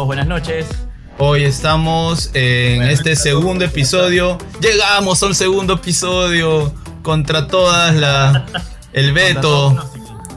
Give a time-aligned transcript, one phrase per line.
[0.00, 0.06] todos?
[0.06, 0.66] Buenas noches.
[1.18, 4.38] Hoy estamos en este segundo episodio.
[4.60, 8.46] Llegamos a un segundo episodio contra todas la
[8.92, 9.90] el veto,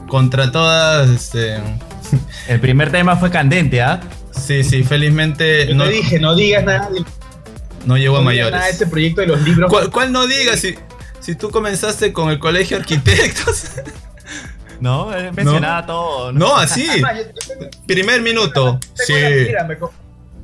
[0.06, 1.56] contra todas este
[2.48, 4.00] El primer tema fue candente, ¿ah?
[4.32, 6.90] Sí, sí, felizmente Yo no dije, no digas nada.
[7.86, 8.52] No llegó a no mayores.
[8.52, 9.70] Nada de este proyecto de los libros.
[9.70, 10.74] ¿Cuál, cuál no digas si
[11.20, 13.70] si tú comenzaste con el colegio de arquitectos?
[14.80, 16.32] No, él mencionaba todo.
[16.32, 16.86] No, así.
[16.88, 18.78] Además, yo- yo tengo- Primer minuto.
[19.06, 19.46] tengo Sí.
[19.46, 19.92] tira, me co-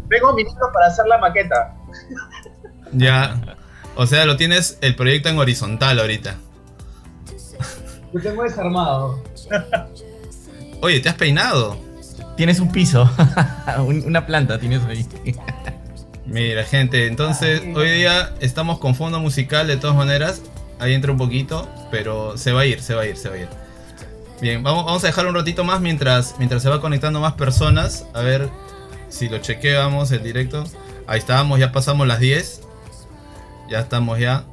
[0.08, 1.74] Tengo mi libro para hacer la maqueta.
[2.92, 3.56] Ya.
[3.94, 6.34] O sea, lo tienes el proyecto en horizontal ahorita.
[8.12, 9.22] Lo tengo desarmado.
[10.82, 11.76] Oye, ¿te has peinado?
[12.36, 13.08] Tienes un piso,
[13.78, 15.06] un- una planta tienes ahí.
[16.26, 20.42] Mira, gente, entonces hoy día estamos con fondo musical de todas maneras.
[20.78, 23.34] Ahí entra un poquito, pero se va a ir, se va a ir, se va
[23.34, 23.48] a ir.
[24.40, 28.06] Bien, vamos, vamos a dejar un ratito más mientras, mientras se va conectando más personas.
[28.14, 28.48] A ver
[29.10, 30.64] si lo chequeamos el directo.
[31.06, 32.62] Ahí estábamos, ya pasamos las 10.
[33.68, 34.44] Ya estamos ya.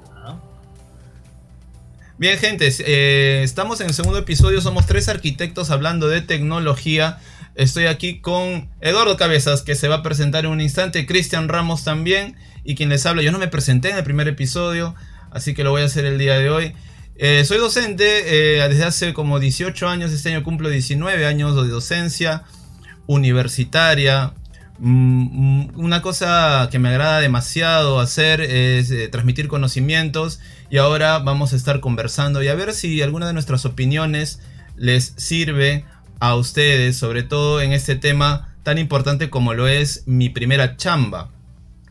[2.17, 4.59] Bien, gente, eh, estamos en el segundo episodio.
[4.59, 7.19] Somos tres arquitectos hablando de tecnología.
[7.55, 11.05] Estoy aquí con Eduardo Cabezas, que se va a presentar en un instante.
[11.05, 12.35] Cristian Ramos también.
[12.65, 13.21] Y quien les habla.
[13.21, 14.95] Yo no me presenté en el primer episodio,
[15.31, 16.73] así que lo voy a hacer el día de hoy.
[17.19, 20.11] Eh, soy docente eh, desde hace como 18 años.
[20.11, 22.43] Este año cumplo 19 años de docencia
[23.07, 24.33] universitaria.
[24.79, 31.17] Mm, mm, Una cosa que me agrada demasiado hacer es eh, transmitir conocimientos y ahora
[31.17, 34.39] vamos a estar conversando y a ver si alguna de nuestras opiniones
[34.75, 35.85] les sirve
[36.19, 41.31] a ustedes, sobre todo en este tema tan importante como lo es mi primera chamba.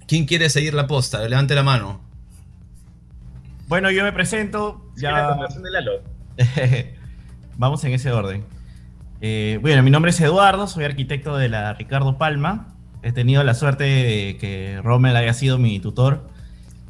[0.06, 1.26] ¿Quién quiere seguir la posta?
[1.28, 2.05] Levante la mano.
[3.66, 4.90] Bueno, yo me presento.
[4.96, 5.12] Ya.
[5.12, 5.92] La conversación de Lalo.
[7.56, 8.44] vamos en ese orden.
[9.20, 12.76] Eh, bueno, mi nombre es Eduardo, soy arquitecto de la Ricardo Palma.
[13.02, 16.28] He tenido la suerte de que Rommel haya sido mi tutor.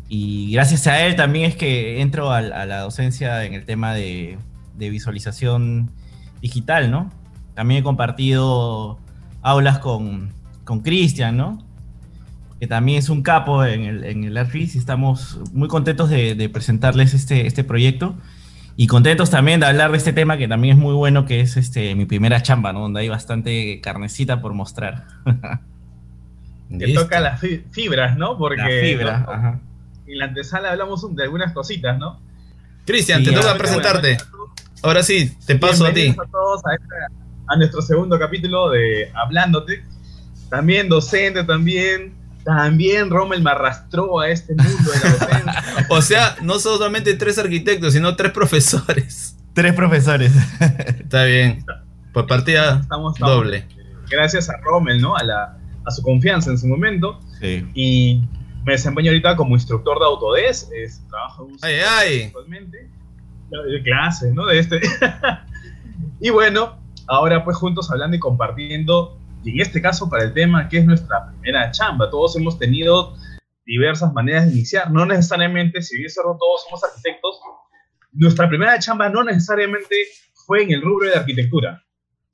[0.08, 4.38] Y gracias a él también es que entro a, la docencia en el tema de,
[4.74, 5.90] de visualización
[6.40, 7.10] digital, ¿no?
[7.54, 8.98] También he compartido
[9.42, 10.34] aulas con
[10.66, 11.64] con Cristian, ¿no?
[12.60, 16.34] Que también es un capo en el, en el ARFIS y estamos muy contentos de,
[16.34, 18.14] de presentarles este, este proyecto.
[18.78, 21.56] Y contentos también de hablar de este tema que también es muy bueno, que es
[21.56, 22.80] este, mi primera chamba, ¿no?
[22.80, 25.04] Donde hay bastante carnecita por mostrar.
[26.68, 27.02] Que Listo.
[27.04, 28.36] toca las fi- fibras, ¿no?
[28.36, 29.30] Porque La fibra, ¿no?
[29.32, 29.60] ajá.
[30.06, 32.20] en la antesala hablamos de algunas cositas, ¿no?
[32.84, 34.16] Cristian, Sí, te toca presentarte.
[34.82, 36.02] Ahora sí, te paso a ti.
[36.02, 36.94] Bienvenidos a todos a, este-
[37.48, 39.84] a nuestro segundo capítulo de Hablándote.
[40.50, 42.14] También docente, también.
[42.46, 45.86] También Rommel me arrastró a este mundo de la docencia.
[45.90, 49.36] O sea, no solamente tres arquitectos, sino tres profesores.
[49.52, 50.32] Tres profesores.
[51.00, 51.64] Está bien.
[52.12, 53.66] Por partida Estamos estamos- doble.
[54.08, 55.16] Gracias a Rommel, ¿no?
[55.16, 57.20] A, la, a su confianza en su momento.
[57.40, 57.66] Sí.
[57.74, 58.22] Y
[58.64, 60.68] me desempeño ahorita como instructor de Autodesk.
[60.72, 62.22] Es, trabajo en un Ay, ay.
[62.26, 62.88] actualmente.
[63.50, 64.46] De clases, ¿no?
[64.46, 64.80] De este.
[66.20, 70.68] y bueno, ahora pues juntos hablando y compartiendo, y en este caso para el tema
[70.68, 72.10] que es nuestra primera chamba.
[72.10, 73.14] Todos hemos tenido
[73.64, 77.40] diversas maneras de iniciar, no necesariamente, si bien cierto, todos somos arquitectos,
[78.12, 79.94] nuestra primera chamba no necesariamente
[80.46, 81.82] fue en el rubro de arquitectura.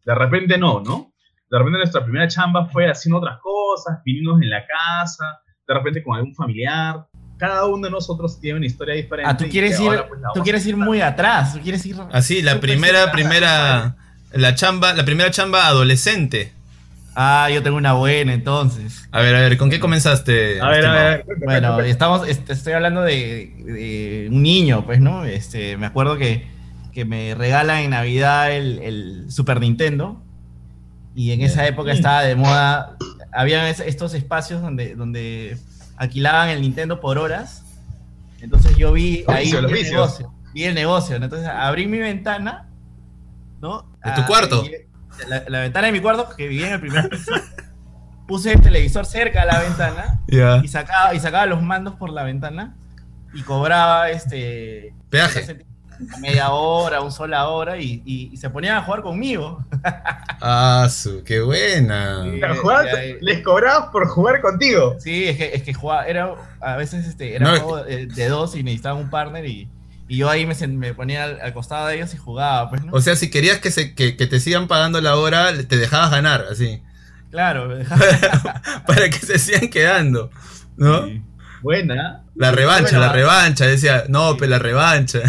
[0.05, 1.13] De repente no, ¿no?
[1.51, 6.03] De repente nuestra primera chamba fue haciendo otras cosas, vininos en la casa, de repente
[6.03, 7.07] con algún familiar.
[7.39, 9.31] Cada uno de nosotros tiene una historia diferente.
[9.31, 11.85] Ah, tú quieres ir, ahora, pues, la tú quieres a ir muy atrás, tú quieres
[11.85, 11.97] ir...
[12.13, 13.97] Así, la Súper primera, primera,
[14.33, 16.53] la chamba, la primera chamba adolescente.
[17.15, 19.07] Ah, yo tengo una buena entonces.
[19.13, 20.61] A ver, a ver, ¿con qué comenzaste?
[20.61, 21.27] A ver, a ver.
[21.45, 25.25] Bueno, estamos, este, estoy hablando de, de un niño, pues, ¿no?
[25.25, 26.47] Este, me acuerdo que,
[26.93, 30.23] que me regalan en Navidad el, el Super Nintendo.
[31.15, 32.97] Y en esa época estaba de moda.
[33.33, 35.59] Había estos espacios donde, donde
[35.97, 37.63] alquilaban el Nintendo por horas.
[38.41, 40.33] Entonces yo vi ahí el negocio.
[40.55, 41.19] Vi el negocio.
[41.19, 41.27] ¿no?
[41.27, 42.69] Entonces abrí mi ventana,
[43.61, 43.83] ¿no?
[44.03, 44.65] ¿De tu Ah, cuarto?
[44.65, 44.71] y-
[45.29, 47.33] La, la ventana de mi cuarto, que vivía en el primer piso.
[48.27, 50.21] Puse el televisor cerca a la ventana
[50.63, 52.75] y sacaba, y sacaba los mandos por la ventana
[53.35, 55.65] y cobraba este Peaje.
[56.21, 59.65] media hora, un sola hora y, y- y se ponían a jugar conmigo.
[60.45, 62.25] Ah, su, qué buena.
[62.25, 62.41] Sí.
[62.41, 63.15] La jugada- Ya, ya.
[63.21, 64.97] les cobrabas por jugar contigo.
[64.99, 68.07] Sí, es que, es que jugaba, era, a veces este, era No, un juego de,
[68.07, 69.69] de dos y necesitaba un partner y,
[70.13, 72.93] y yo ahí me, me ponía al, al costado de ellos y jugaba, pues, ¿no?
[72.93, 76.11] O sea, si querías que, se, que, que te sigan pagando la hora, te dejabas
[76.11, 76.83] ganar, así.
[77.31, 80.31] Claro, me dejaba- Para que se sigan quedando.
[80.77, 81.07] ¿No?
[81.07, 81.23] Sí.
[81.63, 82.25] Buena.
[82.35, 83.67] La revancha, la revancha.
[83.67, 84.37] Decía, no, Sí.
[84.41, 85.21] pero la revancha.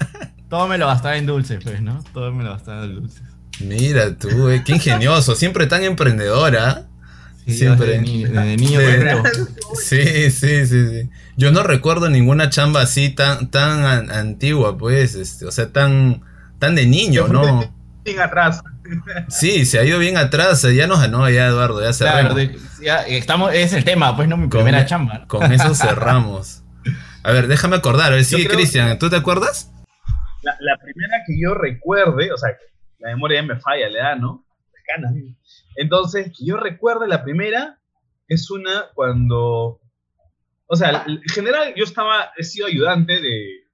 [0.48, 2.02] Todo me lo gastaba en dulces, pues, ¿no?
[2.12, 3.22] Todo me lo gastaba en dulces.
[3.60, 5.36] Mira tú, eh, qué ingenioso.
[5.36, 6.86] Siempre tan emprendedora.
[7.46, 7.98] Siempre.
[8.00, 8.80] Desde, niño.
[9.80, 11.10] Sí, sí, sí, sí.
[11.36, 16.22] Yo no recuerdo ninguna chamba así tan, tan antigua, pues, este, o sea, tan,
[16.58, 17.74] tan de niño, ¿no?
[18.04, 18.62] Bien atrás.
[19.28, 22.34] Sí, se ha ido bien atrás, ya nos ganó ya Eduardo, ya cerramos.
[22.34, 25.26] Claro, ya estamos, es el tema, pues no mi primera chamba.
[25.26, 26.62] Con eso cerramos.
[27.22, 29.72] A ver, déjame acordar, a ver, sigue Cristian, ¿tú te acuerdas?
[30.42, 32.50] La, la, primera que yo recuerde, o sea,
[32.98, 34.44] la memoria ya me falla, le da, ¿no?
[34.88, 35.14] Ganas.
[35.76, 37.78] Entonces, que yo recuerde la primera
[38.28, 39.80] es una cuando,
[40.72, 43.66] o sea, en general yo estaba, he sido ayudante de,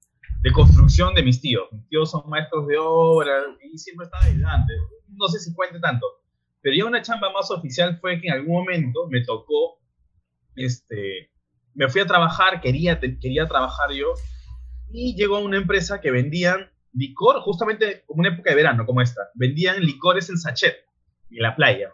[0.42, 1.68] de construcción de mis tíos.
[1.70, 4.72] Mis tíos son maestros de obra y siempre estaba ayudante.
[5.06, 6.04] No sé si cuente tanto.
[6.60, 9.78] Pero ya una chamba más oficial fue que en algún momento me tocó,
[10.56, 11.30] este,
[11.72, 14.14] me fui a trabajar, quería, quería trabajar yo,
[14.90, 19.02] y llegó a una empresa que vendían licor, justamente como una época de verano como
[19.02, 20.74] esta, vendían licores en sachet
[21.30, 21.92] en la playa.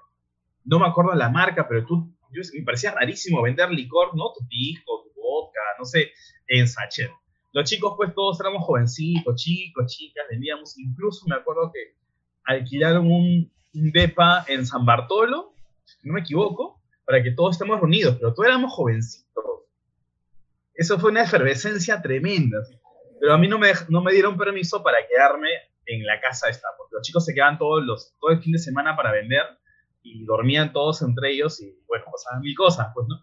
[0.65, 4.33] No me acuerdo la marca, pero tú, yo, me parecía rarísimo vender licor, ¿no?
[4.37, 6.13] Tu pisco, tu vodka, no sé,
[6.49, 7.11] en sachet.
[7.53, 11.95] Los chicos, pues todos éramos jovencitos, chicos, chicas, vendíamos, incluso me acuerdo que
[12.45, 15.55] alquilaron un, un depa en San Bartolo,
[15.85, 19.45] si no me equivoco, para que todos estemos reunidos, pero todos éramos jovencitos.
[20.75, 22.59] Eso fue una efervescencia tremenda.
[23.21, 25.49] Pero a mí no me, no me dieron permiso para quedarme
[25.87, 28.59] en la casa esta, porque los chicos se quedaban todos los, todo el fin de
[28.59, 29.43] semana para vender
[30.05, 33.21] y dormían todos entre ellos y bueno, pasaban mil cosas, pues, ¿no?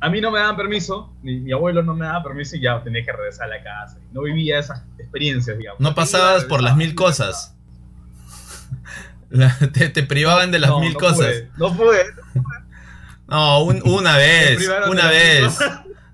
[0.00, 2.82] A mí no me daban permiso, mi, mi abuelo no me daba permiso y ya
[2.82, 3.98] tenía que regresar a la casa.
[4.12, 5.80] No vivía esas experiencias, digamos.
[5.80, 7.56] No pasabas por las mil cosas.
[9.72, 11.16] te, te, privaban de las no, mil no cosas.
[11.16, 12.04] Pude, no pude.
[13.28, 15.58] No, un, una vez, una vez.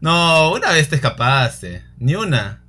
[0.00, 1.84] No, una vez te escapaste.
[1.98, 2.64] Ni una.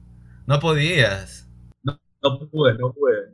[0.45, 1.47] No podías.
[1.83, 3.33] No, no pude, no pude.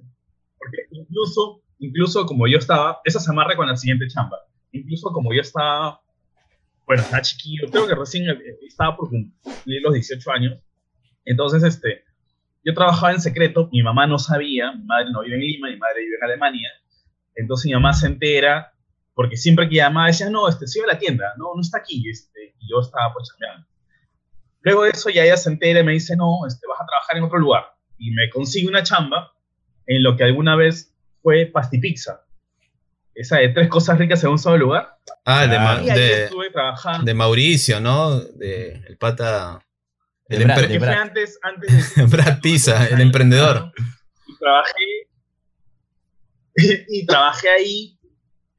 [0.57, 4.37] Porque incluso, incluso como yo estaba, esa se amarra con la siguiente chamba.
[4.71, 6.01] Incluso como yo estaba,
[6.85, 8.25] bueno, estaba chiquillo, creo que recién
[8.67, 10.59] estaba por cumplir los 18 años.
[11.25, 12.03] Entonces, este,
[12.63, 15.77] yo trabajaba en secreto, mi mamá no sabía, mi madre no vive en Lima, mi
[15.77, 16.69] madre vive en Alemania.
[17.35, 18.73] Entonces mi mamá se entera,
[19.13, 22.09] porque siempre que llamaba decía, no, este, iba a la tienda, no, no está aquí,
[22.09, 23.67] este, y yo estaba pues chambeando.
[24.61, 27.17] Luego de eso ya ella se entera y me dice, no, este, vas a trabajar
[27.17, 27.63] en otro lugar.
[27.97, 29.31] Y me consigue una chamba
[29.85, 32.25] en lo que alguna vez fue Pastipizza.
[33.15, 34.97] Esa de tres cosas ricas en un solo lugar.
[35.25, 37.03] Ah, de, de, estuve trabajando.
[37.05, 38.19] de Mauricio, ¿no?
[38.19, 39.59] De el pata...
[40.27, 41.01] El Brad, empre- de Que fue Brad.
[41.01, 43.71] antes, antes de- Brad Pisa, el emprendedor.
[44.27, 44.73] Y trabajé,
[46.87, 47.99] y trabajé ahí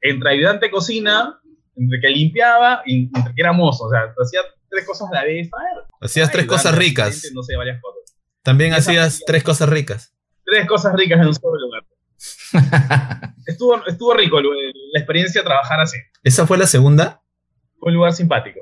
[0.01, 1.39] entre ayudante de cocina,
[1.75, 3.85] entre que limpiaba y entre que era mozo.
[3.85, 5.49] O sea, hacía tres cosas a la vez.
[5.53, 7.31] Ah, Hacías tres cosas ricas.
[7.33, 8.01] No sé, varias cosas.
[8.43, 10.13] También hacías tres cosas ricas.
[10.43, 11.83] Tres cosas ricas en un solo lugar.
[13.45, 14.45] Estuvo, estuvo rico el-
[14.93, 15.97] la experiencia trabajar así.
[16.23, 17.21] ¿Esa fue la segunda?
[17.79, 18.59] Fue un lugar simpático.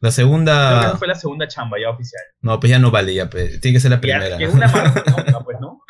[0.00, 0.96] La Creo que segunda...
[0.98, 2.22] fue la segunda chamba ya oficial.
[2.40, 4.38] No, pues ya no vale, ya, pues, tiene que ser la primera.
[4.38, 5.04] que una maratón,
[5.44, 5.82] pues, ¿no?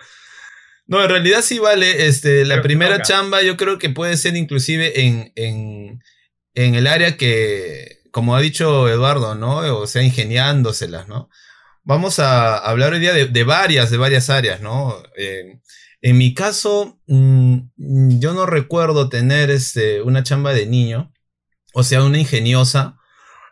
[0.87, 2.06] No, en realidad sí vale.
[2.06, 3.05] Este, la primera toca.
[3.05, 6.03] chamba yo creo que puede ser inclusive en, en,
[6.55, 9.58] en el área que, como ha dicho Eduardo, ¿no?
[9.79, 11.31] O sea, ingeniándoselas, ¿no?
[11.85, 15.00] Vamos a hablar hoy día de, de varias, de varias áreas, ¿no?
[15.17, 15.61] Eh,
[16.02, 21.13] en mi caso, mm, yo no recuerdo tener este, una chamba de niño,
[21.74, 22.96] o sea, una ingeniosa,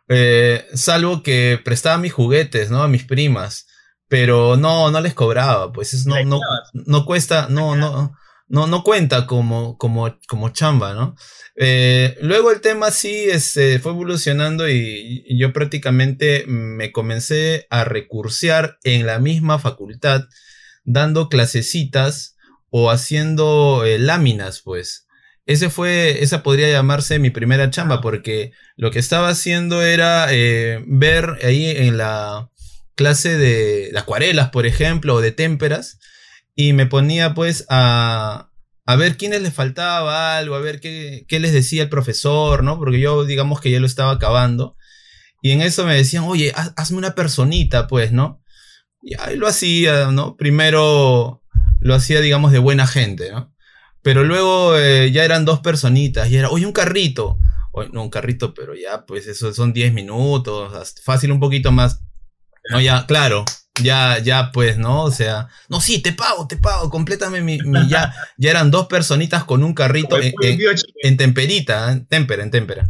[0.08, 2.82] eh, salvo que prestaba mis juguetes, ¿no?
[2.82, 3.66] A mis primas,
[4.08, 6.40] pero no, no les cobraba, pues eso no, ¿Le no,
[6.72, 8.14] no cuesta, no, no,
[8.48, 11.16] no, no cuenta como, como, como chamba, ¿no?
[11.54, 17.84] Eh, luego el tema sí este, fue evolucionando y, y yo prácticamente me comencé a
[17.84, 20.24] recursear en la misma facultad,
[20.84, 22.37] dando clasecitas
[22.70, 25.06] o haciendo eh, láminas, pues.
[25.46, 30.84] Ese fue, esa podría llamarse mi primera chamba, porque lo que estaba haciendo era eh,
[30.86, 32.50] ver ahí en la
[32.94, 35.98] clase de, acuarelas, por ejemplo, o de témperas,
[36.54, 38.50] y me ponía pues a,
[38.84, 42.78] a ver quiénes les faltaba algo, a ver qué, qué les decía el profesor, ¿no?
[42.78, 44.76] Porque yo digamos que ya lo estaba acabando.
[45.42, 48.42] Y en eso me decían, oye, haz- hazme una personita, pues, ¿no?
[49.02, 50.36] Y ahí lo hacía, ¿no?
[50.36, 51.42] Primero
[51.80, 53.52] lo hacía, digamos, de buena gente, ¿no?
[54.02, 57.38] Pero luego eh, ya eran dos personitas y era, oye, un carrito.
[57.72, 62.00] Oye, no, un carrito, pero ya, pues eso son 10 minutos, fácil un poquito más.
[62.70, 63.44] No, ya, claro,
[63.82, 65.02] ya, ya, pues, ¿no?
[65.04, 68.86] O sea, no, sí, te pago, te pago, complétame mi, mi- ya, ya eran dos
[68.86, 70.92] personitas con un carrito en, tío chico.
[71.02, 72.88] en temperita, en témpera.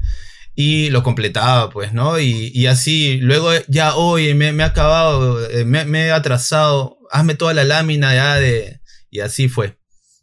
[0.55, 2.19] Y lo completaba, pues, ¿no?
[2.19, 6.99] Y, y así, luego ya, oye, me, me he acabado, eh, me, me he atrasado,
[7.13, 8.78] hazme toda la lámina ya de...
[9.11, 9.79] Y así fue.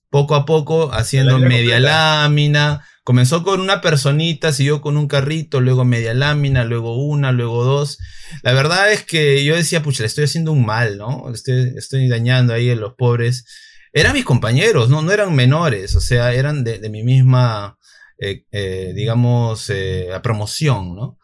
[0.09, 1.79] Poco a poco, haciendo media completa.
[1.79, 7.63] lámina, Comenzó con una personita, siguió con un carrito, luego media lámina, luego una, luego
[7.63, 7.99] dos.
[8.41, 11.31] La verdad es que yo decía, pucha, le estoy haciendo un mal, ¿no?
[11.31, 13.45] Estoy, estoy dañando ahí a los pobres.
[13.93, 17.77] Eran mis compañeros, no, no eran menores, o sea, eran de, mi misma,
[18.17, 21.19] eh, eh, digamos, eh, promoción, ¿no?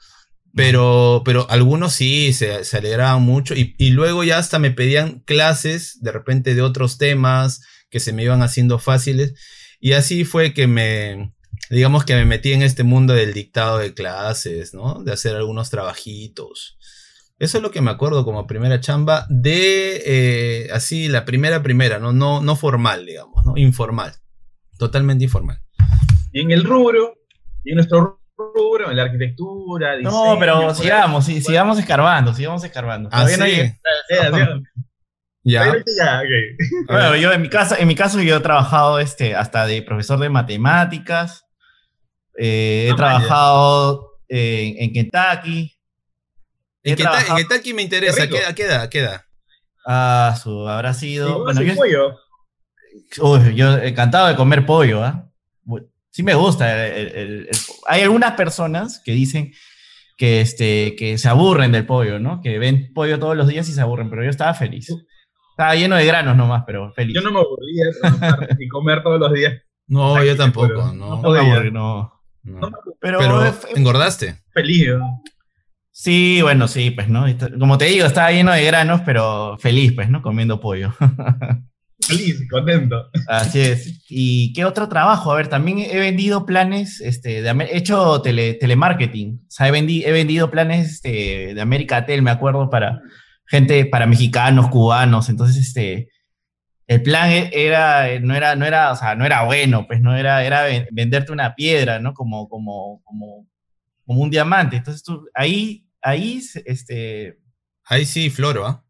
[0.54, 5.22] Pero, pero algunos sí se, se alegraban mucho y, y, luego ya hasta me pedían
[5.22, 9.34] clases de repente de otros temas que se me iban haciendo fáciles.
[9.80, 11.34] Y así fue que me,
[11.70, 15.04] digamos que me metí en este mundo del dictado de clases, ¿no?
[15.04, 16.78] De hacer algunos trabajitos.
[17.40, 21.98] Eso es lo que me acuerdo como primera chamba de, eh, así, la primera primera,
[21.98, 22.14] ¿no?
[22.14, 23.54] No, no formal, digamos, ¿no?
[23.58, 24.14] Informal.
[24.78, 25.60] Totalmente informal.
[26.32, 27.16] Y en el rubro,
[27.64, 28.21] y en nuestro
[28.54, 33.10] rubro, en la arquitectura, No, pero sigamos, sigamos escarbando, sigamos escarbando.
[33.12, 33.74] Ah, sí.
[35.44, 35.74] Ya.
[36.88, 40.20] Bueno, yo en mi caso, en mi caso yo he trabajado este, hasta de profesor
[40.20, 41.46] de matemáticas.
[42.38, 45.78] Eh, he trabajado en, Kentucky.
[46.84, 48.28] En, Kentucky, me interesa.
[48.28, 48.90] ¿Qué, ¿A qué edad?
[48.90, 49.22] ¿Qué edad?
[49.86, 51.44] Ah, su, habrá sido.
[51.44, 52.16] bueno, yo, pollo.
[53.20, 55.31] Uy, yo encantado de comer pollo, ¿ah?
[56.12, 56.66] Sí me gusta.
[57.88, 59.54] hay algunas personas que dicen
[60.18, 62.42] que, este, que se aburren del pollo, ¿no?
[62.42, 64.94] Que ven pollo todos los días y se aburren, pero yo estaba feliz.
[65.52, 67.16] Estaba lleno de granos nomás, pero feliz.
[67.16, 67.86] Yo no me aburría
[68.58, 69.62] de comer todos los días.
[69.88, 71.22] No, yo tampoco, no.
[71.22, 72.72] No, no.
[73.00, 73.20] Pero,
[73.76, 74.36] engordaste.
[74.54, 74.90] Feliz.
[75.92, 77.26] Sí, bueno, sí, pues, ¿no?
[77.60, 80.22] Como te digo, estaba lleno de granos, pero feliz, pues, ¿no?
[80.22, 80.94] Comiendo pollo.
[82.08, 83.10] feliz, contento.
[83.28, 84.04] Así es.
[84.10, 85.32] ¿Y qué otro trabajo?
[85.32, 89.42] A ver, también he vendido planes, este, de, he hecho tele, telemarketing.
[89.48, 93.02] O sea, he, he vendido planes este, de América Tel, me acuerdo, para
[93.52, 96.10] gente para mexicanos, cubanos, entonces este,
[96.88, 100.16] el plan e, era, no era, no era, o sea, no era bueno, pues no
[100.16, 102.14] era, era venderte una piedra, ¿no?
[102.14, 103.48] Como, como, como,
[104.06, 104.78] como un diamante.
[104.78, 107.40] Entonces tú, ahí, ahí, este...
[107.86, 108.86] Ahí sí, floro, ¿ah?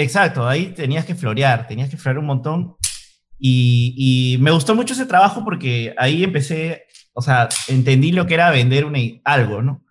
[0.00, 2.76] Exacto, ahí tenías que florear, tenías que florear un montón.
[3.38, 8.34] Y, y, me gustó mucho ese trabajo porque ahí empecé, o sea, entendí lo que
[8.34, 9.84] era vender una, algo, ¿no?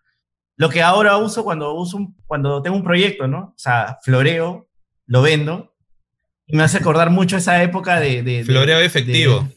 [0.57, 3.39] lo que ahora uso cuando, uso cuando tengo un proyecto, ¿no?
[3.39, 4.67] O sea, floreo,
[5.05, 5.75] lo vendo,
[6.47, 8.43] y me hace acordar mucho esa época de...
[8.45, 9.47] floreo efectivo.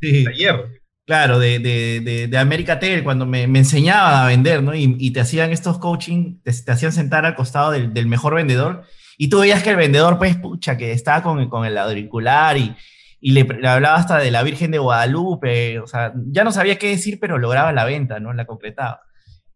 [0.00, 0.24] sí.
[0.28, 0.80] Ayer.
[1.06, 4.76] Claro, de, de, de, América Tel, cuando me, me, enseñaban a vender, ¿no?
[4.76, 8.84] Y, y te hacían estos coaching, te, hacían sentar al costado del, del, mejor vendedor,
[9.22, 12.74] y tú veías que el vendedor, pues, pucha, que estaba con, con el auricular y,
[13.20, 16.78] y le, le, hablaba hasta de la Virgen de Guadalupe, o sea, ya no sabía
[16.78, 18.32] qué decir, pero lograba la venta, ¿no?
[18.32, 19.02] La concretaba.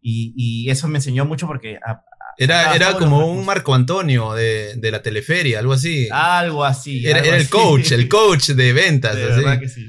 [0.02, 1.78] Y, eso me enseñó mucho porque...
[2.36, 6.08] era, era como un Marco Antonio de, de, la teleferia, algo así.
[6.12, 7.06] Algo así.
[7.06, 9.16] Era, el coach, el coach de ventas.
[9.16, 9.88] De verdad que sí.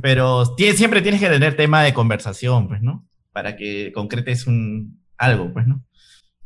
[0.00, 3.08] Pero siempre tienes que tener tema de conversación, pues, ¿no?
[3.32, 5.82] Para que concretes un, algo, pues, ¿no?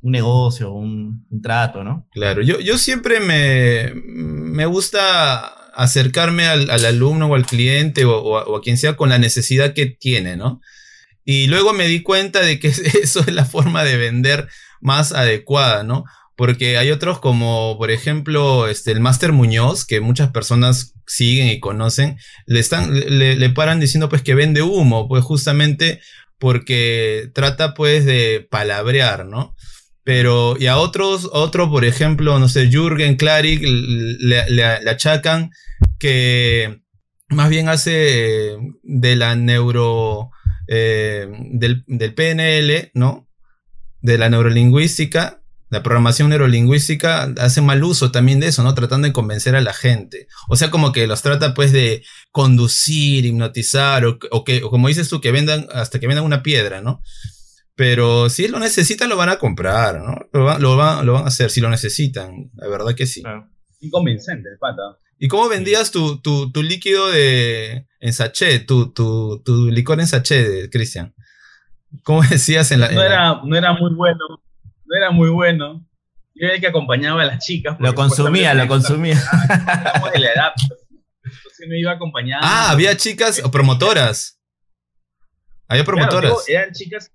[0.02, 2.06] Un negocio, un, un trato, ¿no?
[2.12, 8.56] Claro, yo, yo siempre me, me gusta acercarme al, al, alumno o al cliente o,
[8.56, 10.60] a quien sea con la necesidad que tiene, ¿no?
[11.24, 12.68] Y luego me di cuenta de que
[13.02, 14.48] eso es la forma de vender
[14.80, 16.04] más adecuada, ¿no?
[16.36, 21.60] Porque hay otros como, por ejemplo, este, el Master Muñoz, que muchas personas siguen y
[21.60, 22.16] conocen,
[22.46, 26.00] le, están, le, paran diciendo pues que vende humo, pues justamente
[26.38, 29.54] porque trata pues de palabrear, ¿no?
[30.04, 35.50] Pero, y a otros, otro, por ejemplo, no sé, Jürgen Klarik, le, achacan
[35.98, 36.82] que
[37.28, 40.30] más bien hace de la neuro
[40.66, 43.28] eh, del, PNL, ¿no?
[44.00, 45.42] De la neurolingüística,
[45.72, 48.74] la programación neurolingüística hace mal uso también de eso, ¿no?
[48.74, 50.26] Tratando de convencer a la gente.
[50.48, 55.22] O sea, como que los trata pues de conducir, hipnotizar, o, que, como dices tú,
[55.22, 57.02] que vendan hasta que vendan una piedra, ¿no?
[57.82, 60.28] Pero si lo necesitan, lo van a comprar, ¿no?
[60.60, 63.24] Lo, van a hacer si lo necesitan, la verdad que sí.
[63.80, 65.00] Inconvincente, el pata.
[65.18, 71.12] ¿Y cómo vendías tu, líquido de, en sachet, tu, licor en sachet, Cristian?
[72.04, 72.92] ¿Cómo decías en la.?
[72.92, 74.26] No, era, no era muy bueno.
[74.84, 75.84] No era muy bueno.
[76.36, 77.76] Yo era el que acompañaba a las chicas.
[77.80, 79.16] Lo consumía, lo consumía.
[80.12, 80.52] de la edad.
[81.24, 82.46] Entonces me iba acompañando.
[82.48, 84.40] Ah, había chicas o promotoras.
[85.66, 86.48] Había promotoras.
[86.48, 87.10] eran chicas.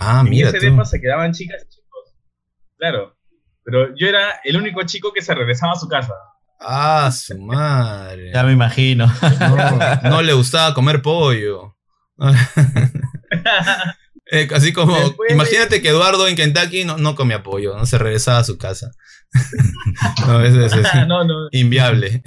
[0.00, 0.48] Ah, mira.
[0.48, 2.14] En ese se quedaban chicas y chicos.
[2.78, 3.16] Claro.
[3.62, 6.14] Pero yo era el único chico que se regresaba a su casa.
[6.58, 8.32] Ah, su madre.
[8.32, 9.06] Ya me imagino.
[10.02, 11.76] No, le gustaba comer pollo.
[14.32, 14.96] Eh, así como,
[15.28, 18.92] imagínate que Eduardo en Kentucky no, no comía pollo, no se regresaba a su casa.
[20.28, 20.72] no, es, es,
[21.50, 22.22] inviable.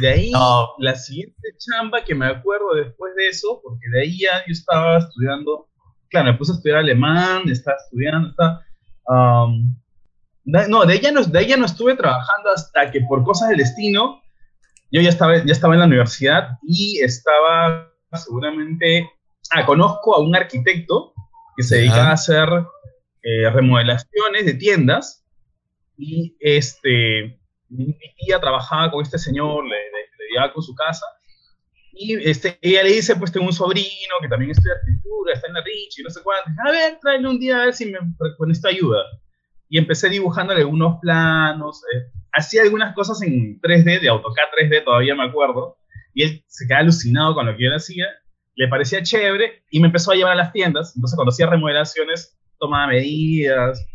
[0.00, 0.32] De ahí,
[0.78, 4.98] la siguiente chamba que me acuerdo después de eso, porque de ahí ya yo estaba
[4.98, 5.68] estudiando,
[6.08, 8.64] claro, me puse a estudiar alemán, estaba estudiando, estaba,
[10.44, 14.20] no, de ella no, de ella no estuve trabajando hasta que por cosas del destino,
[14.90, 19.08] yo ya estaba, ya estaba en la universidad y estaba seguramente,
[19.50, 21.12] ah, conozco a un arquitecto
[21.56, 22.48] que se dedica a hacer
[23.22, 25.24] eh, remodelaciones de tiendas
[25.96, 27.38] y este,
[27.68, 29.89] mi tía trabajaba con este señor, le,
[30.46, 31.04] le, con su casa
[31.92, 35.54] y este, ella le dice, pues tengo un sobrino que también estudia arquitectura, está en
[35.54, 36.50] la Rich y no sé cuánto.
[36.64, 37.98] A ver, tráele un día a ver si me,
[38.38, 39.04] con esto ayuda
[39.68, 45.14] y empecé dibujándole unos planos, eh, hacía algunas cosas en 3D, de AutoCAD 3D, todavía
[45.14, 45.76] me acuerdo,
[46.14, 48.06] y él se quedaba alucinado con lo que yo hacía,
[48.56, 52.36] le parecía chévere y me empezó a llevar a las tiendas, entonces cuando hacía remodelaciones,
[52.58, 53.86] tomaba medidas,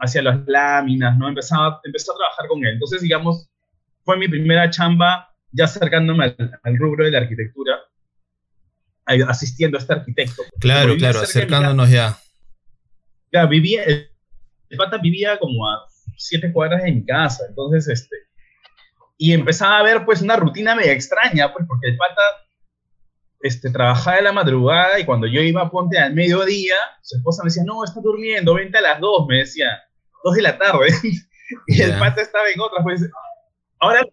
[0.00, 1.28] hacía las láminas, ¿no?
[1.28, 2.74] Empezaba, empezó a trabajar con él.
[2.74, 3.50] Entonces, digamos,
[4.04, 7.78] fue mi primera chamba ya acercándome al, rubro de la arquitectura,
[9.28, 10.42] asistiendo a este arquitecto.
[10.58, 12.18] Claro, claro, acercándonos ya.
[13.32, 14.10] Ya, vivía, el
[14.76, 18.16] pata vivía como a siete cuadras de mi casa, entonces, este,
[19.16, 22.20] y empezaba a ver pues una rutina media extraña, pues porque el pata
[23.40, 27.42] este, trabajaba de la madrugada y cuando yo iba a Ponte al mediodía, su esposa
[27.42, 29.68] me decía, no, está durmiendo, vente a las dos, me decía,
[30.24, 30.88] dos de la tarde,
[31.68, 33.08] y el pata estaba en otra, pues,
[33.78, 34.04] ahora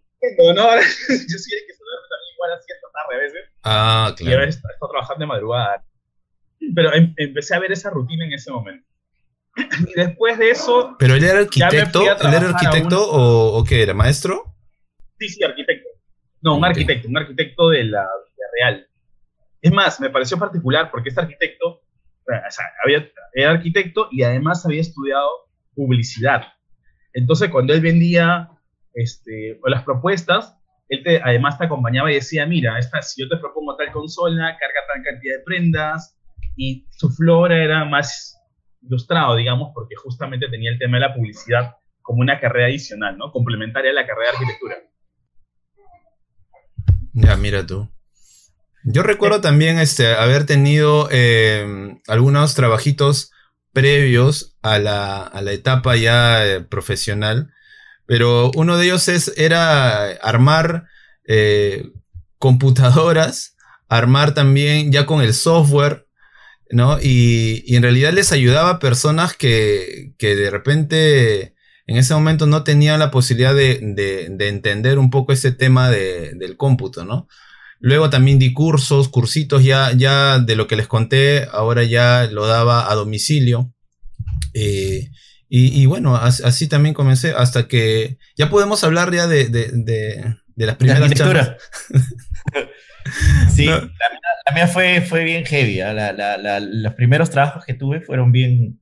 [0.55, 4.13] no, ahora yo sí hay que se también igual a cierta tarde a veces, ah,
[4.17, 4.31] claro.
[4.31, 5.85] y a veces está trabajando de madrugada,
[6.75, 8.87] pero em, empecé a ver esa rutina en ese momento.
[9.87, 10.95] Y después de eso.
[10.97, 12.01] ¿Pero él era arquitecto?
[12.01, 13.93] ¿Él era arquitecto o, qué era?
[13.93, 14.55] ¿Maestro?
[15.19, 15.89] Sí, sí, arquitecto.
[16.41, 18.07] No, un arquitecto, un arquitecto de la,
[18.59, 18.87] Real.
[19.61, 24.65] Es más, me pareció particular porque este arquitecto, o sea, había, era arquitecto y además
[24.65, 25.29] había estudiado
[25.75, 26.47] publicidad.
[27.13, 28.49] Entonces, cuando él vendía
[28.93, 30.57] este, las propuestas,
[30.89, 34.57] él te, además te acompañaba y decía, mira, esta, si yo te propongo tal consola,
[34.59, 36.17] carga tal cantidad de prendas,
[36.55, 38.37] y su flora era más
[38.81, 43.31] ilustrado, digamos, porque justamente tenía el tema de la publicidad como una carrera adicional, ¿no?
[43.31, 44.77] Complementaria a la carrera de arquitectura.
[47.13, 47.89] Ya, mira tú.
[48.83, 53.31] Yo recuerdo también este, haber tenido eh, algunos trabajitos
[53.73, 57.53] previos a la, etapa ya eh, profesional,
[58.05, 60.85] pero uno de ellos es, era armar
[61.25, 61.89] eh,
[62.37, 63.55] computadoras,
[63.87, 66.05] armar también ya con el software
[66.71, 66.99] ¿no?
[67.01, 71.55] Y, en realidad les ayudaba a personas que, de repente
[71.87, 73.77] en ese momento no tenían la posibilidad de,
[74.39, 77.27] entender un poco ese tema del cómputo, ¿no?
[77.79, 82.45] Luego también di cursos, cursitos ya, ya de lo que les conté, ahora ya lo
[82.45, 83.73] daba a domicilio.
[84.53, 85.09] Eh,
[85.53, 91.11] y, bueno, así, también comencé hasta que ya podemos hablar ya de, de, las primeras
[91.11, 91.57] charlas.
[93.49, 93.89] Sí, la,
[94.53, 95.81] mía, fue, fue bien heavy.
[95.81, 96.59] ¿ah?
[96.61, 98.79] los primeros trabajos que tuve fueron bien,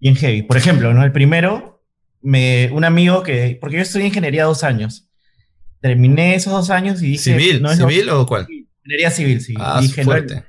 [0.00, 0.42] bien heavy.
[0.42, 1.04] Por ejemplo, ¿no?
[1.04, 1.84] el primero,
[2.22, 5.08] me, un amigo que, porque yo estudié ingeniería dos años,
[5.80, 7.38] terminé esos dos años y dije...
[7.38, 7.62] ¿Civil?
[7.62, 8.46] ¿No es ¿Civil o cuál?
[8.48, 9.54] Ingeniería civil, sí.
[9.58, 10.44] Ah, dije, fuerte.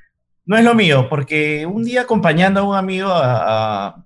[0.45, 4.05] No, es lo mío, porque un día acompañando a un amigo a, a,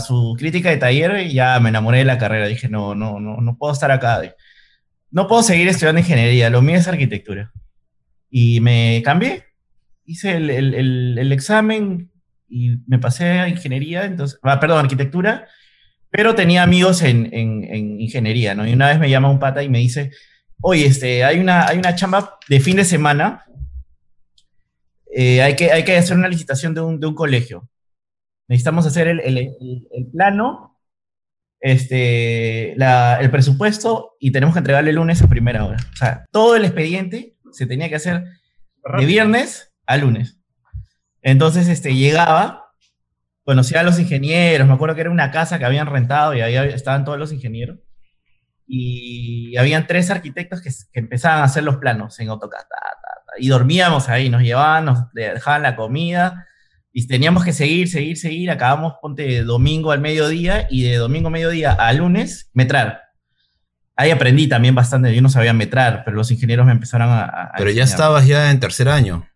[0.00, 2.46] su crítica de taller, ya me enamoré de la carrera.
[2.46, 4.22] Dije, no, no, no, no puedo estar acá.
[5.10, 7.52] No puedo seguir estudiando ingeniería, lo mío es arquitectura.
[8.30, 9.44] Y me cambié,
[10.04, 12.10] hice el, el, el, examen
[12.48, 15.48] y me pasé a ingeniería, entonces, ah, perdón, arquitectura,
[16.10, 18.66] pero tenía amigos en, en, ingeniería, ¿no?
[18.66, 20.10] Y una vez me llama un pata y me dice,
[20.60, 23.44] oye, este, hay, una, hay una chamba de fin de semana,
[25.14, 27.68] eh, hay, que, hay que hacer una licitación de un, de un colegio.
[28.50, 29.54] Necesitamos hacer el, el,
[29.92, 30.76] el plano,
[31.60, 35.78] este, la, el presupuesto y tenemos que entregarle el lunes a primera hora.
[35.92, 38.24] O sea, todo el expediente se tenía que hacer
[38.98, 40.40] de viernes a lunes.
[41.22, 42.72] Entonces, este, llegaba,
[43.44, 46.56] conocía a los ingenieros, me acuerdo que era una casa que habían rentado y ahí
[46.56, 47.78] estaban todos los ingenieros.
[48.66, 52.66] Y habían tres arquitectos que, empezaban a hacer los planos en AutoCAD.
[53.38, 56.48] y dormíamos ahí, nos llevaban, nos dejaban la comida
[56.92, 58.50] y teníamos que seguir, seguir, seguir.
[58.50, 63.10] Acabamos, ponte, domingo al mediodía y de domingo a mediodía a lunes, metrar
[64.00, 65.14] ahí aprendí también bastante.
[65.14, 67.52] Yo no sabía metrar, pero los ingenieros me empezaron a.
[67.56, 69.26] pero ya estabas ya en tercer año.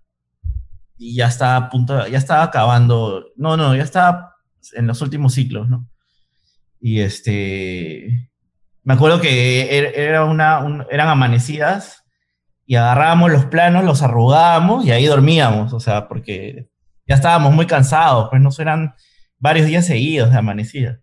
[0.97, 3.27] Y ya estaba a punto, ya estaba acabando.
[3.37, 4.37] No, no, ya estaba
[4.73, 5.89] en los últimos ciclos, ¿no?
[6.81, 8.31] Y este.
[8.83, 12.05] Me acuerdo que er, era una, eran amanecidas
[12.67, 16.69] y agarrábamos los planos, los arrugábamos y ahí dormíamos, o sea, porque
[17.07, 18.95] ya estábamos muy cansados, pues no eran
[19.39, 21.01] varios días seguidos de amanecida.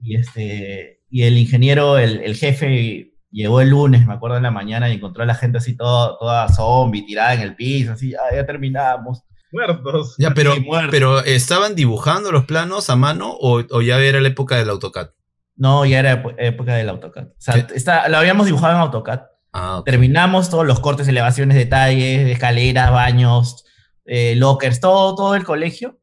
[0.00, 4.88] Y este, y el ingeniero, el, jefe, Llegó el lunes, me acuerdo en la mañana,
[4.88, 8.34] y encontró a la gente así todo, toda zombie, tirada en el piso, así, ah,
[8.34, 9.24] ya terminamos.
[9.52, 10.14] Muertos.
[10.16, 10.54] Ya, pero,
[10.90, 15.10] pero ¿estaban dibujando los planos a mano o, o ya era la época del AutoCAD?
[15.56, 17.24] No, ya era época del AutoCAD.
[17.24, 19.20] O sea, está, lo habíamos dibujado en AutoCAD.
[19.52, 19.82] Ah.
[19.84, 23.65] Terminamos todos los cortes, elevaciones, detalles, escaleras, baños,
[24.06, 25.98] eh, lockers, todo, todo el colegio.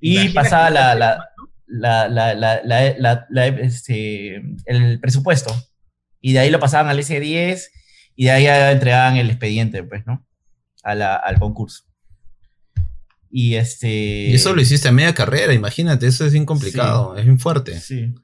[0.00, 1.24] Y pasaba la, la,
[1.66, 5.54] la, la, la, la- la- la- este, el presupuesto.
[6.20, 7.68] Y de ahí lo pasaban al S10
[8.14, 10.24] y de ahí ya entregaban el expediente, pues, ¿no?
[10.82, 11.84] A la- al concurso.
[13.30, 13.88] Y este.
[14.28, 17.78] Y eso lo hiciste a media carrera, imagínate, eso es bien complicado, es bien fuerte.
[17.80, 18.14] Sí.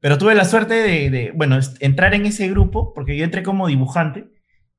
[0.00, 3.66] Pero tuve la suerte de, de, bueno, entrar en ese grupo, porque yo entré como
[3.68, 4.26] dibujante,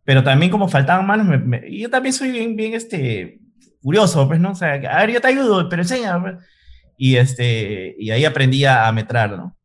[0.04, 3.39] pero también como faltaban manos, me- yo también soy bien, bien, este,
[3.82, 4.52] curioso, pues, ¿no?
[4.52, 6.34] O sea, a ver, yo te ayudo, pero enséñame.
[6.34, 6.46] pues.
[6.98, 9.58] Y, este, y ahí aprendí a, metrar, ¿no?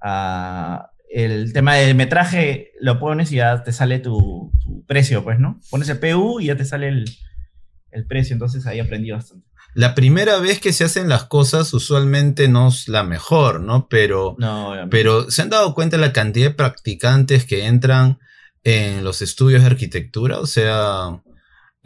[0.00, 5.38] A- el tema del metraje lo pones y ya te sale tu, tu precio, pues,
[5.38, 5.60] ¿no?
[5.70, 7.04] Pones el PU y ya te sale el,
[7.92, 9.46] el precio, entonces ahí aprendí bastante.
[9.74, 13.88] La primera vez que se hacen las cosas usualmente no es la mejor, ¿no?
[13.88, 18.18] Pero, No, pero ¿se han dado cuenta la cantidad de practicantes que entran
[18.64, 20.40] en los estudios de arquitectura?
[20.40, 21.22] O sea,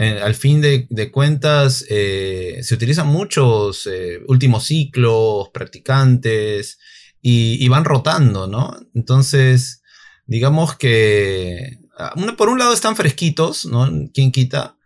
[0.03, 6.79] eh, al fin de, cuentas, eh, se utilizan muchos eh, últimos ciclos, practicantes,
[7.21, 8.75] y, van rotando, ¿no?
[8.95, 9.83] Entonces,
[10.25, 13.91] digamos que, ah, por un lado están fresquitos, ¿no?
[14.15, 14.79] ¿Quién quita?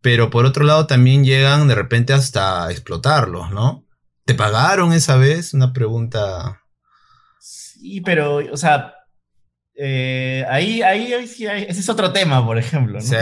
[0.00, 3.86] Pero por otro lado también llegan de repente hasta explotarlos, ¿no?
[4.24, 5.54] ¿Te pagaron esa vez?
[5.54, 6.64] Una pregunta.
[7.38, 8.92] Sí, pero, o sea,
[9.74, 13.00] eh, ahí, ahí, ahí sí hay- ese es otro tema, por ejemplo, ¿no?
[13.00, 13.16] Sí,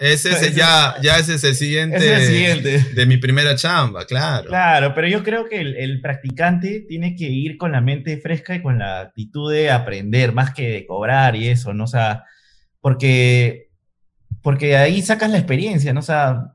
[0.00, 2.78] ese es el- ya, ya ese es el siguiente, es el siguiente.
[2.94, 4.48] de mi primera chamba, claro.
[4.48, 8.54] Claro, pero yo creo que el, el practicante tiene que ir con la mente fresca
[8.56, 11.84] y con la actitud de aprender, más que de cobrar y eso, ¿no?
[11.84, 12.24] O sea,
[12.80, 13.68] porque,
[14.42, 16.00] porque ahí sacas la experiencia, ¿no?
[16.00, 16.54] O sea,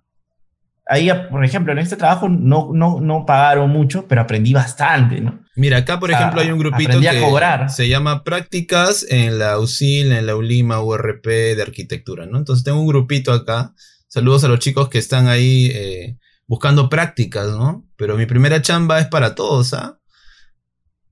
[0.86, 5.39] ahí, por ejemplo, en este trabajo no, no, no pagaron mucho, pero aprendí bastante, ¿no?
[5.60, 7.69] Mira, acá por Ah, ejemplo hay un grupito que cobrar.
[7.69, 12.38] se llama Prácticas en la USIL, en la ULIMA, URP de Arquitectura, ¿no?
[12.38, 13.74] Entonces tengo un grupito acá.
[14.08, 16.17] Saludos a los chicos que están ahí eh,
[16.48, 17.86] buscando prácticas, ¿no?
[17.98, 20.00] Pero mi primera chamba es para todos, ¿ah?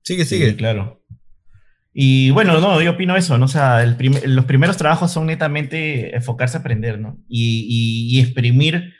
[0.03, 0.51] Sigue, sigue.
[0.51, 1.03] Sí, claro.
[1.93, 3.45] Y bueno, no, yo opino eso, ¿no?
[3.45, 7.17] O sea, el prim- los primeros trabajos son netamente enfocarse a aprender, ¿no?
[7.27, 8.93] Y, y- y exprimir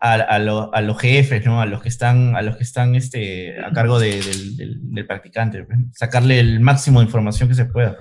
[0.00, 1.60] a, a lo- a los jefes, ¿no?
[1.60, 5.06] A los que están, a los que están este, a cargo de- del, del- del
[5.06, 7.96] practicante, pues, Sacarle el máximo de información que se pueda.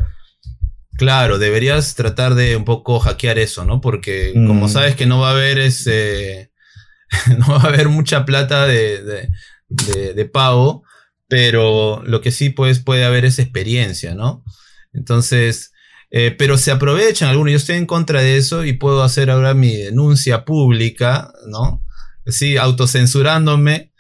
[0.98, 3.82] Claro, deberías tratar de un poco hackear eso, ¿no?
[3.82, 4.48] Porque Mm.
[4.48, 6.52] como sabes que no va a haber ese.
[7.40, 9.30] no va a haber mucha plata de, de,
[9.70, 10.84] de- de pago,
[11.28, 14.44] pero lo que sí pues, puede haber es experiencia, ¿no?
[14.94, 15.72] Entonces.
[16.10, 17.52] eh, pero se aprovechan algunos.
[17.52, 21.84] Yo estoy en contra de eso y puedo hacer ahora mi denuncia pública, ¿no?
[22.28, 23.94] Sí, autocensurándome.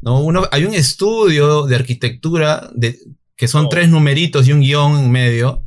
[0.00, 0.20] ¿no?
[0.20, 2.98] Uno, hay un estudio de arquitectura de,
[3.36, 5.64] que son tres numeritos y un guion en medio.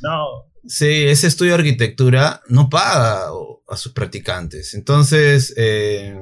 [0.00, 0.50] No.
[0.66, 3.28] Sí, ese estudio de arquitectura no paga
[3.68, 4.74] a sus practicantes.
[4.74, 6.16] Entonces, eh,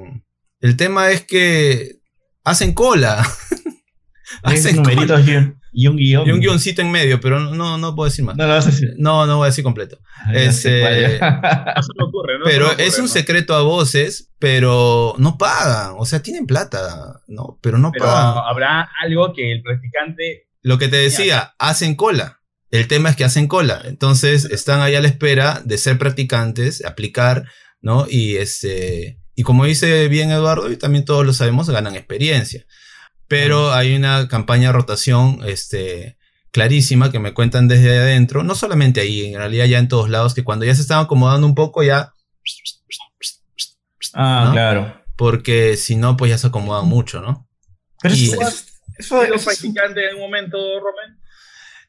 [0.61, 2.01] el tema es que
[2.45, 3.27] hacen cola.
[4.43, 6.27] Hacen numeritos un, y un guion.
[6.29, 8.37] Y un guioncito en medio, pero no, no puedo decir más.
[8.37, 8.95] No lo vas a decir.
[8.99, 9.99] No, no voy a decir completo.
[10.27, 11.73] Ah, Ese- cuál, ya.
[11.77, 12.45] No se me ocurre, ¿no?
[12.45, 13.09] pero Se me ocurre, es un ¿no?
[13.09, 15.95] secreto a voces, pero no pagan.
[15.99, 17.59] O sea, tienen plata, ¿no?
[17.63, 18.43] Pero no Pero pagan.
[18.47, 20.49] habrá algo que el practicante.
[20.63, 22.41] Lo que te decía, hacen cola.
[22.71, 23.83] El tema es que hacen cola.
[23.85, 27.45] Entonces están ahí a la espera de ser practicantes, aplicar,
[27.81, 28.07] ¿no?
[28.09, 29.19] Y este.
[29.35, 32.65] Y como dice bien Eduardo, y también todos lo sabemos, ganan experiencia.
[33.33, 36.19] Pero hay una campaña de rotación este,
[36.51, 40.35] clarísima que me cuentan desde adentro, no solamente ahí, en realidad ya en todos lados,
[40.35, 42.13] que cuando ya se están acomodando un poco ya,
[44.15, 44.53] Ah, ¿no?
[44.53, 45.03] claro.
[45.17, 47.49] porque si no, pues ya se acomodan mucho, ¿no?
[48.03, 48.51] Pero Y- eso, eso,
[48.99, 50.59] eso- ¿Has sido eso- practicante en un momento,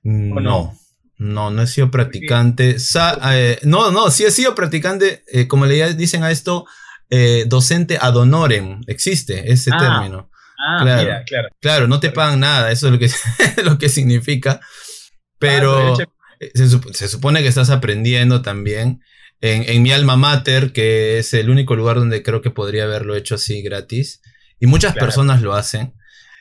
[0.04, 0.78] No, no?
[1.18, 2.80] no, no he sido practicante.
[2.80, 6.66] Sa- eh, no, no, sí he sido practicante, eh, como le dicen a esto,
[7.10, 8.82] eh, docente ad honorem.
[8.88, 9.78] Existe ese Ah.
[9.80, 10.30] término.
[10.66, 11.02] Ah, Claro.
[11.02, 11.48] mira, claro.
[11.60, 13.10] Claro, no te pagan nada, eso es lo que,
[13.64, 14.60] lo que significa.
[15.40, 16.04] Pero Ah,
[16.40, 19.02] eh, se, sup- se supone que estás aprendiendo también.
[19.42, 23.16] En, en mi alma mater, que es el único lugar donde creo que podría haberlo
[23.16, 24.22] hecho así gratis.
[24.60, 25.08] Y muchas Claro.
[25.08, 25.94] personas lo hacen.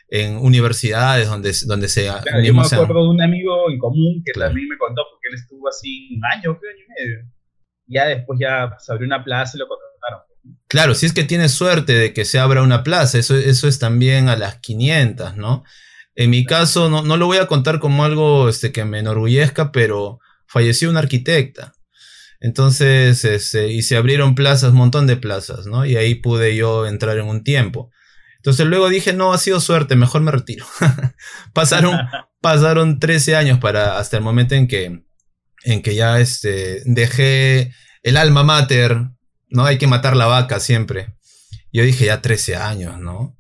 [0.09, 2.03] En universidades donde, donde se...
[2.05, 4.51] Claro, yo me se- acuerdo de un amigo en común que Claro.
[4.51, 7.19] también me contó porque él estuvo así un año, creo, año y medio.
[7.87, 10.21] Ya después ya se abrió una plaza y lo contrataron.
[10.69, 13.79] Claro, si es que tienes suerte de que se abra una plaza, eso, eso es
[13.79, 15.65] también a las 500, ¿no?
[16.15, 19.73] En mi caso, no, no lo voy a contar como algo este, que me enorgullezca,
[19.73, 21.73] pero falleció una arquitecta.
[22.41, 25.87] Entonces, este, y se abrieron plazas, un montón de plazas, ¿no?
[25.87, 27.91] Y ahí pude yo entrar en un tiempo.
[28.37, 30.67] Entonces luego dije, no, ha sido suerte, mejor me retiro.
[31.55, 31.97] pasaron,
[32.41, 35.05] pasaron 13 años para, hasta el momento en que,
[35.63, 39.11] en que ya este, dejé el alma mater,
[39.53, 39.65] ¿no?
[39.65, 41.15] Hay que matar la vaca siempre.
[41.73, 43.37] Yo dije, ya 13 años, ¿no?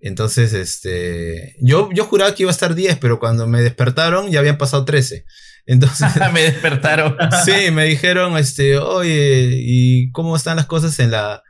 [0.00, 4.40] Entonces, este, yo, yo juraba que iba a estar 10, pero cuando me despertaron ya
[4.40, 5.24] habían pasado 13.
[5.66, 7.16] Entonces, me despertaron.
[7.44, 11.42] sí, me dijeron, este, oye, ¿y cómo están las cosas en la...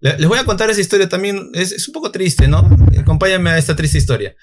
[0.00, 2.68] Les voy a contar esa historia también, es, es un poco triste, ¿no?
[2.98, 4.34] Acompáñame a esta triste historia.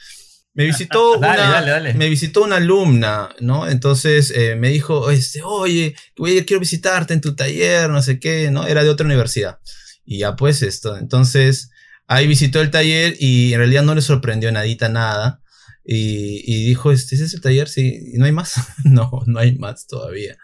[0.57, 1.93] Me visitó, Dale, una, dale, dale.
[1.93, 3.67] me visitó una alumna, ¿no?
[3.69, 8.51] Entonces eh, me dijo, este, oye, a- quiero visitarte en tu taller, no sé qué,
[8.51, 8.67] ¿no?
[8.67, 9.59] Era de otra universidad.
[10.03, 11.69] Y ya pues esto, entonces
[12.07, 15.41] ahí visitó el taller y en realidad no le sorprendió nadita nada.
[15.89, 17.69] Y, y dijo, este, ¿ese es el taller?
[17.69, 18.55] Sí, ¿y no hay más?
[18.83, 20.35] no, no hay más todavía.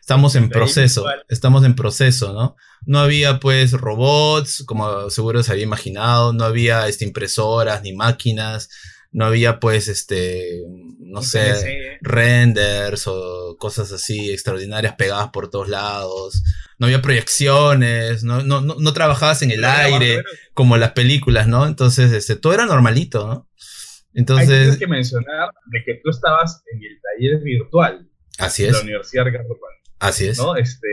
[0.00, 2.54] Estamos en proceso, estamos en proceso, ¿no?
[2.86, 8.68] No había pues robots, como seguro se había imaginado, no había este, impresoras ni máquinas,
[9.14, 10.64] no había pues este,
[10.98, 11.98] no sé, CNC.
[12.02, 16.42] renders o cosas así extraordinarias pegadas por todos lados.
[16.80, 21.64] No había proyecciones, no, no, no, no trabajabas en el aire como las películas, ¿no?
[21.64, 23.48] Entonces, este, todo era normalito, ¿no?
[23.54, 28.78] Hay Entonces, que mencionar de que tú estabas en el taller virtual así de la
[28.78, 30.38] es, Universidad Ricardo Palma, así es.
[30.38, 30.56] ¿no?
[30.56, 30.88] Este,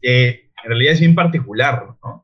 [0.00, 0.28] que
[0.64, 2.21] en realidad es bien particular, ¿no?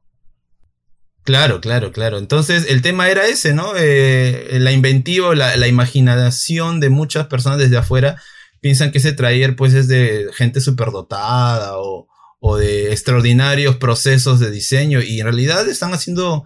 [1.29, 2.17] Claro, claro, claro.
[2.17, 3.73] Entonces, el tema era ese, ¿no?
[3.77, 8.17] Eh, la inventiva, la, la imaginación de muchas personas desde afuera
[8.63, 12.09] piensan que ese taller, pues, es de gente superdotada o,
[12.41, 16.45] o de extraordinarios procesos de diseño y en realidad están haciendo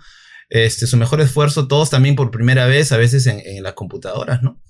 [0.50, 4.42] este, su mejor esfuerzo todos también por primera vez, a veces en, en las computadoras,
[4.42, 4.60] ¿no?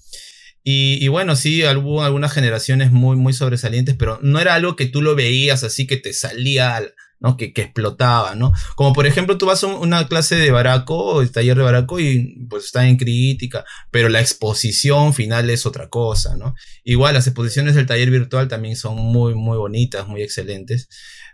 [0.62, 4.86] Y, y bueno, sí, hubo algunas generaciones muy, muy sobresalientes, pero no era algo que
[4.86, 7.36] tú lo veías así que te salía, al- ¿no?
[7.36, 8.52] Que, explotaba, ¿no?
[8.74, 12.00] Como por ejemplo, tú vas a un- una clase de Baraco, el taller de Baraco,
[12.00, 16.54] y pues está en crítica, pero la exposición final es otra cosa, ¿no?
[16.84, 20.88] Igual las exposiciones del taller virtual también son muy, muy bonitas, muy excelentes,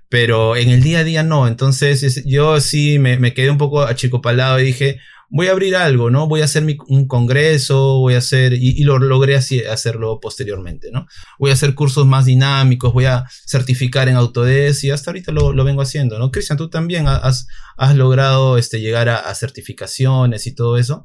[0.09, 1.47] pero en el día a día no.
[1.49, 5.77] Entonces es- yo sí me, me quedé un poco achicopalado y dije, voy a abrir
[5.77, 6.27] algo, ¿no?
[6.27, 10.21] Voy a hacer mi- un congreso, voy a hacer, y, y lo logré así, hacerlo
[10.21, 11.07] posteriormente, ¿no?
[11.39, 15.53] Voy a hacer cursos más dinámicos, voy a certificar en Autodesk y hasta ahorita lo,
[15.53, 16.31] lo vengo haciendo, ¿no?
[16.31, 21.05] Cristian, tú también has, has logrado este, llegar a, a certificaciones y todo eso.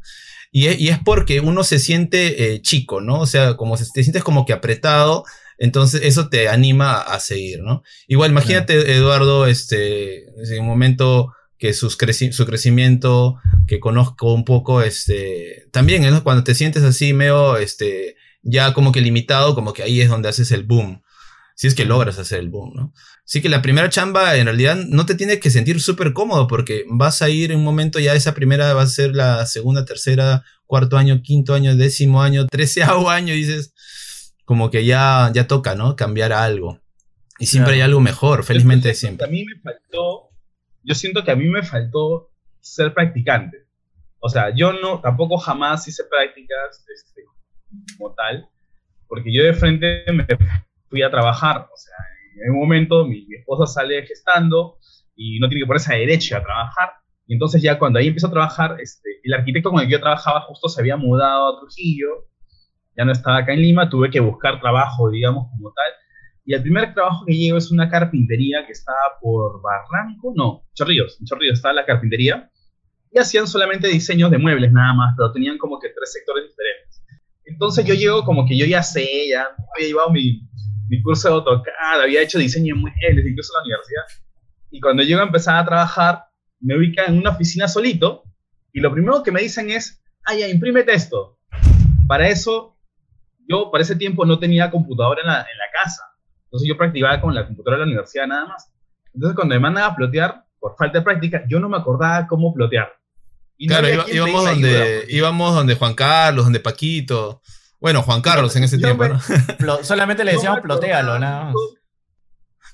[0.52, 3.20] Y es, y es porque uno se siente eh, chico, ¿no?
[3.20, 5.26] O sea, como se, te sientes como que apretado,
[5.58, 7.84] entonces eso te anima a, a seguir, ¿no?
[8.08, 11.34] Igual, imagínate, Eduardo, este, en un momento
[11.64, 16.22] que sus creci- su crecimiento, que conozco un poco, este, también, ¿no?
[16.22, 20.28] Cuando te sientes así medio, este, ya como que limitado, como que ahí es donde
[20.28, 21.02] haces el boom.
[21.56, 22.94] Si es que logras hacer el boom, ¿no?
[23.26, 26.84] Así que la primera chamba en realidad no te tienes que sentir súper cómodo porque
[26.90, 30.44] vas a ir en un momento ya esa primera va a ser la segunda, tercera,
[30.66, 33.74] cuarto año, quinto año, décimo año, treceavo año y dices
[34.44, 35.96] como que ya, ya toca, ¿no?
[35.96, 36.82] Cambiar a algo.
[37.40, 37.76] Y siempre Claro.
[37.76, 39.26] hay algo mejor, felizmente siempre.
[39.26, 40.23] A mí me faltó,
[40.84, 43.66] yo siento que a mí me faltó ser practicante.
[44.20, 47.24] O sea, yo no, tampoco jamás hice prácticas este,
[47.98, 48.48] como tal,
[49.08, 50.26] porque yo de frente me
[50.90, 51.68] fui a trabajar.
[51.74, 51.96] O sea,
[52.46, 54.78] en un momento mi, esposa sale gestando
[55.16, 56.94] y no tiene que ponerse a derecha a trabajar.
[57.28, 60.02] Y entonces ya cuando ahí empezó a trabajar, este, el arquitecto con el que yo
[60.02, 62.28] trabajaba justo se había mudado a Trujillo,
[62.96, 66.03] ya no estaba acá en Lima, tuve que buscar trabajo, digamos, como tal.
[66.46, 71.18] Y el primer trabajo que llego es una carpintería que estaba por Barranco, no, Chorrillos,
[71.20, 72.50] en Chorrillos estaba la carpintería.
[73.12, 77.04] Y hacían solamente diseños de muebles nada más, pero tenían como que tres sectores diferentes.
[77.46, 80.42] Entonces yo llego como que yo ya sé, ya había llevado mi,
[80.90, 84.24] mi curso de AutoCAD, había hecho diseño de muebles, incluso en la universidad.
[84.72, 86.26] Y cuando llego a empezar a trabajar,
[86.60, 88.24] me ubican en una oficina solito
[88.74, 91.38] y lo primero que me dicen es, ah, ya, imprímete esto.
[92.08, 92.76] Para eso,
[93.48, 96.04] yo para ese tiempo no tenía computadora en la, en la casa.
[96.54, 98.72] Entonces yo practicaba con la computadora de la universidad nada más.
[99.12, 102.54] Entonces cuando me mandan a plotear, por falta de práctica, yo no me acordaba cómo
[102.54, 102.94] plotear.
[103.58, 107.42] Y Claro, iba- íbamos, donde, porque íbamos donde Juan Carlos, donde Paquito.
[107.80, 109.20] Bueno, Juan Carlos en ese Yo tiempo, me- ¿no?
[109.58, 111.54] Plo- solamente le no decíamos plotealo, nada más.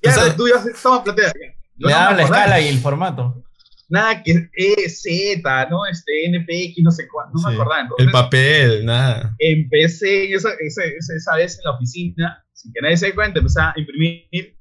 [0.02, 1.34] Claro, sabes- tú ya estabas ploteando.
[1.78, 3.44] Le daban la escala y el formato.
[3.88, 5.86] Nada que E, Z, ¿no?
[5.88, 7.48] Este, NPX, no sé cuánto, no Sí.
[7.48, 7.82] me acordaba.
[7.82, 9.36] Entonces, El papel, nada.
[9.40, 13.62] empecé esa, esa, esa vez en la oficina, sin que nadie se dé cuenta, empecé
[13.62, 14.56] a imprimir.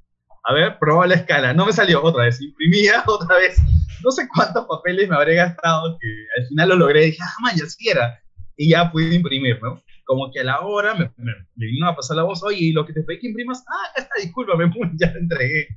[0.45, 1.53] A ver, probaba la escala.
[1.53, 2.41] No me salió otra vez.
[2.41, 3.57] Imprimía otra vez.
[4.03, 6.07] No sé cuántos papeles me habré gastado, que
[6.37, 7.05] al final lo logré.
[7.05, 8.19] Dije, ah, man, ya sí era.
[8.55, 9.81] Y ya pude imprimir, ¿no?
[10.09, 12.83] como que a la hora me, me, vino a pasar la voz, oye, ¿y lo
[12.83, 13.63] que te pedí que imprimas?
[13.67, 15.67] Ah, acá está, discúlpame, ya te entregué.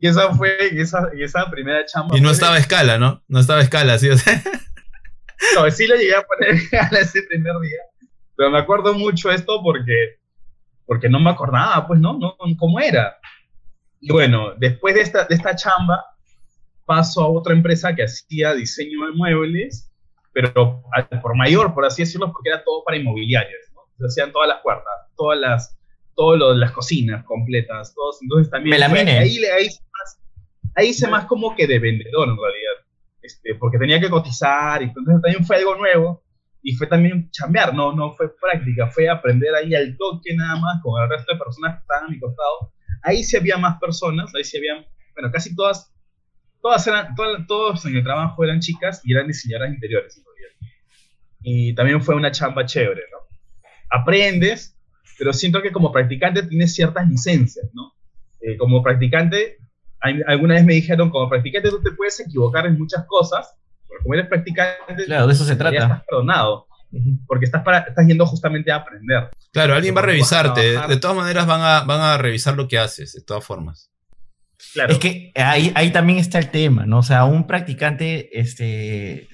[0.00, 2.18] Y esa fue, esa, esa primera chamba.
[2.18, 3.22] Y no estaba a escala, ¿no?
[3.28, 4.42] No estaba a escala, sí, o sea.
[5.54, 7.78] No, sí lo llegué a poner escala ese primer día.
[8.36, 10.18] Pero me acuerdo mucho esto porque,
[10.86, 12.18] porque no me acordaba, pues, ¿no?
[12.18, 13.16] no ¿Cómo era?
[14.00, 16.04] Y bueno, después de esta, de esta chamba,
[16.84, 19.90] paso a otra empresa que hacía diseño de muebles
[20.34, 20.82] pero
[21.22, 23.82] por mayor, por así decirlo, porque era todo para inmobiliarios, ¿no?
[23.96, 25.78] Se hacían todas las puertas, todas las,
[26.16, 28.82] todo lo de las cocinas completas, todos, entonces también...
[28.82, 30.20] Ahí, ahí, ahí, más,
[30.74, 32.72] ahí hice más como que de vendedor en realidad,
[33.22, 36.23] este, porque tenía que cotizar, y entonces también fue algo nuevo,
[36.64, 40.82] y fue también chambear, no, no fue práctica, fue aprender ahí al toque nada más
[40.82, 42.72] con el resto de personas que estaban a mi costado.
[43.02, 45.94] Ahí sí había más personas, ahí sí había, bueno, casi todas
[46.62, 47.14] todas eran,
[47.46, 50.22] todos en el trabajo eran chicas y eran diseñadoras interiores.
[51.42, 53.18] Y también fue una chamba chévere, ¿no?
[53.90, 54.74] Aprendes,
[55.18, 57.92] pero siento que como practicante tienes ciertas licencias, ¿no?
[58.40, 59.58] Eh, como practicante,
[60.26, 63.54] alguna vez me dijeron, como practicante tú te puedes equivocar en muchas cosas,
[64.02, 65.76] como eres practicante, claro, de eso se trata.
[65.76, 66.66] estás perdonado,
[67.26, 69.30] porque estás, para, estás yendo justamente a aprender.
[69.52, 72.78] Claro, alguien va a revisarte, de todas maneras van a, van a revisar lo que
[72.78, 73.90] haces, de todas formas.
[74.88, 76.98] Es que ahí, ahí también está el tema, ¿no?
[76.98, 79.28] O sea, un practicante este,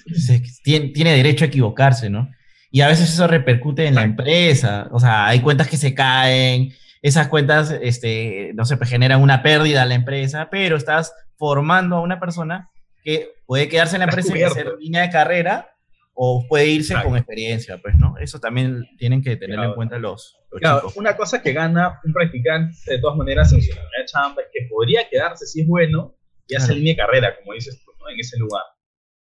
[0.63, 2.31] tiene, derecho a equivocarse, ¿no?
[2.71, 4.89] Y a veces eso repercute en la empresa.
[4.93, 9.43] O sea, hay cuentas que se caen, esas cuentas, este, no sé, pues generan una
[9.43, 12.71] pérdida a la empresa, pero estás formando a una persona
[13.03, 15.71] que puede quedarse en la empresa y hacer línea de carrera
[16.15, 18.19] o puede irse con experiencia, pues, ¿no?
[18.19, 22.77] Eso también tienen que tenerlo en cuenta los, claro, Una cosa que gana un practicante
[22.87, 26.15] de todas maneras en su primera chamba es que podría quedarse si es bueno
[26.47, 28.11] y hacer línea de carrera, como dices tú, ¿no?
[28.11, 28.65] En ese lugar.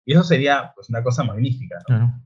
[0.04, 2.20] Y eso sería, pues, una cosa magnífica, ¿no?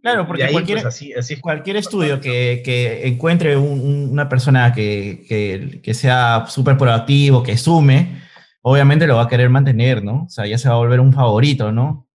[0.00, 0.26] Claro.
[0.26, 5.94] porque cualquier, pues, así, así cualquier estudio que, que encuentre una persona que, que, que
[5.94, 8.22] sea súper proactivo, que sume,
[8.68, 10.24] obviamente lo va a querer mantener, ¿no?
[10.24, 12.06] O sea, ya se va a volver un favorito, ¿no?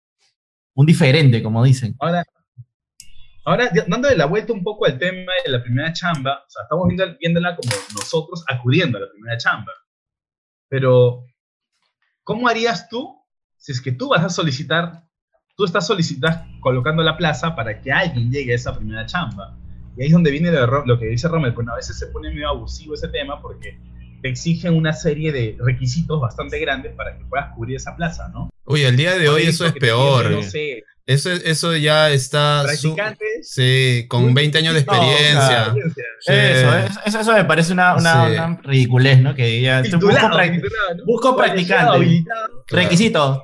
[0.73, 1.95] un diferente, como dicen.
[1.99, 2.23] Ahora,
[3.45, 6.87] ahora dándole la vuelta un poco al tema de la primera chamba, o sea, estamos
[6.87, 9.71] viendo, viéndola como nosotros acudiendo a la primera chamba.
[10.69, 11.25] Pero,
[12.23, 13.17] ¿cómo harías tú
[13.57, 15.03] si es que tú vas a solicitar,
[15.55, 19.57] tú estás solicitando, colocando la plaza para que alguien llegue a esa primera chamba?
[19.97, 22.49] Y ahí es donde viene lo, que dice Rommel, pues a veces se pone medio
[22.49, 23.77] abusivo ese tema porque
[24.21, 28.49] te exigen una serie de requisitos bastante grandes para que puedas cubrir esa plaza, ¿no?
[28.65, 30.39] Uy, el día de hoy eso es peor.
[31.05, 32.61] eso, eso ya está...
[32.63, 33.49] ¿Practicantes?
[33.49, 35.75] Sí, con 20 años de experiencia.
[37.05, 39.33] eso, eso, me parece una, una, ridiculez, ¿no?
[39.33, 39.83] Que ya...
[41.05, 42.23] busco, practicante.
[42.67, 43.43] Requisito.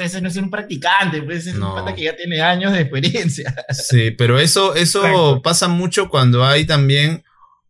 [0.00, 3.54] Ese no es un practicante, pues es un pata que ya tiene años de experiencia.
[3.70, 7.22] Sí, pero eso, eso pasa mucho cuando hay también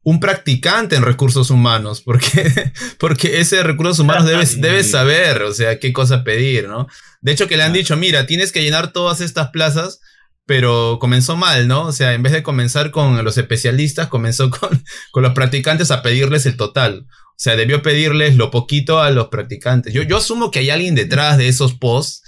[0.08, 5.78] un practicante en recursos humanos, porque, porque ese recursos humanos debes, debes saber, o sea,
[5.78, 6.86] qué cosa pedir, ¿no?
[7.20, 10.00] De hecho, que le han dicho, mira, tienes que llenar todas estas plazas,
[10.46, 11.82] pero comenzó mal, ¿no?
[11.82, 16.00] O sea, en vez de comenzar con los especialistas, comenzó con, con los practicantes a
[16.00, 17.06] pedirles el total.
[17.10, 19.92] O sea, debió pedirles lo poquito a los practicantes.
[19.92, 22.22] Yo, yo asumo que hay alguien detrás de esos posts,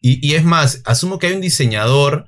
[0.00, 2.24] y, y es más, asumo que hay un diseñador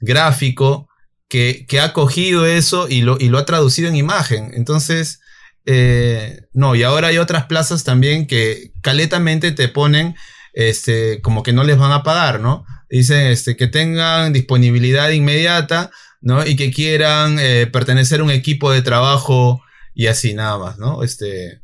[0.00, 0.89] gráfico
[1.30, 4.50] que, ha cogido eso y lo, y lo ha traducido en imagen.
[4.52, 5.20] Entonces,
[5.64, 10.16] eh, no, y ahora hay otras plazas también que caletamente te ponen
[10.52, 12.64] este, como que no les van a pagar, ¿no?
[12.90, 16.44] Dicen este, que tengan disponibilidad inmediata, ¿no?
[16.44, 19.62] Y que quieran eh, pertenecer a un equipo de trabajo
[19.94, 21.04] y así nada más, ¿no?
[21.04, 21.62] Este,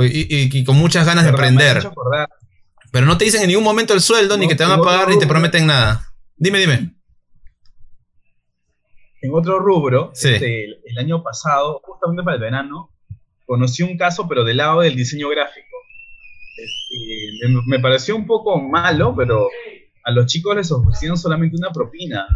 [0.00, 1.88] y, y, con muchas ganas de aprender.
[2.90, 5.08] Pero no te dicen en ningún momento el sueldo, ni que te van a pagar,
[5.08, 6.12] ni te prometen nada.
[6.36, 6.93] Dime, dime
[9.24, 12.90] en otro rubro, este, el, año pasado, justamente para el verano,
[13.46, 15.76] conocí un caso, pero del lado del diseño gráfico.
[16.58, 19.48] Este, me, pareció un poco malo, pero
[20.04, 22.26] a los chicos les ofrecieron solamente una propina.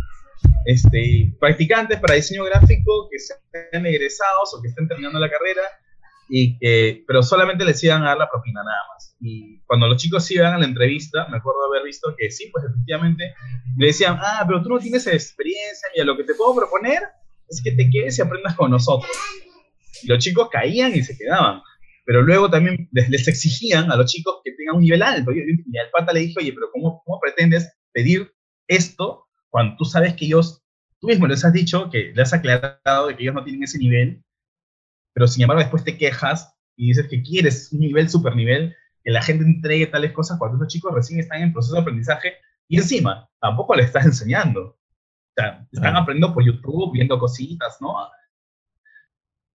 [0.64, 5.62] Este, practicantes para diseño gráfico que sean egresados o que estén terminando la carrera,
[6.28, 9.16] y que, pero solamente les iban a dar la propina nada más.
[9.20, 12.64] Y cuando los chicos iban a la entrevista, me acuerdo haber visto que sí, pues
[12.66, 13.34] efectivamente,
[13.76, 17.02] le decían, ah, pero tú no tienes experiencia, y lo que te puedo proponer
[17.48, 19.10] es que te quedes y aprendas con nosotros.
[20.02, 21.62] Y los chicos caían y se quedaban.
[22.04, 25.32] Pero luego también les, exigían a los chicos que tengan un nivel alto.
[25.32, 28.30] Y, al pata le dije, oye, pero ¿cómo, ¿cómo pretendes pedir
[28.66, 30.62] esto cuando tú sabes que ellos,
[31.00, 33.78] tú mismo les has dicho, que les has aclarado de que ellos no tienen ese
[33.78, 34.22] nivel
[35.18, 39.10] pero sin embargo después te quejas y dices que quieres un nivel, super nivel, que
[39.10, 42.34] la gente entregue tales cosas cuando esos chicos recién están en proceso de aprendizaje
[42.68, 44.78] y encima tampoco le estás enseñando.
[45.36, 47.96] sea, están aprendiendo por YouTube, viendo cositas, ¿no?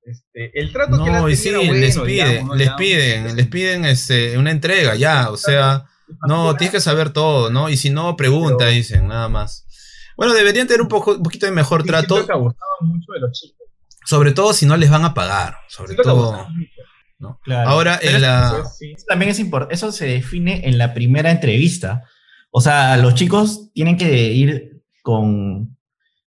[0.01, 5.29] Este, el trato no, que les piden, les piden, les piden este, una entrega, ya,
[5.29, 5.85] o sea,
[6.27, 7.69] no, tienes que saber todo, ¿no?
[7.69, 9.65] Y si no, pregunta, dicen, nada más.
[10.17, 12.17] Bueno, deberían tener un, poco, un poquito de mejor trato.
[12.17, 13.62] mucho de los chicos.
[14.05, 16.47] Sobre todo si no les van a pagar, sobre todo.
[17.19, 17.39] ¿no?
[17.65, 18.63] Ahora, en la...
[19.07, 22.03] también es importante, eso se define en la primera entrevista.
[22.51, 25.77] O sea, los chicos tienen que ir con,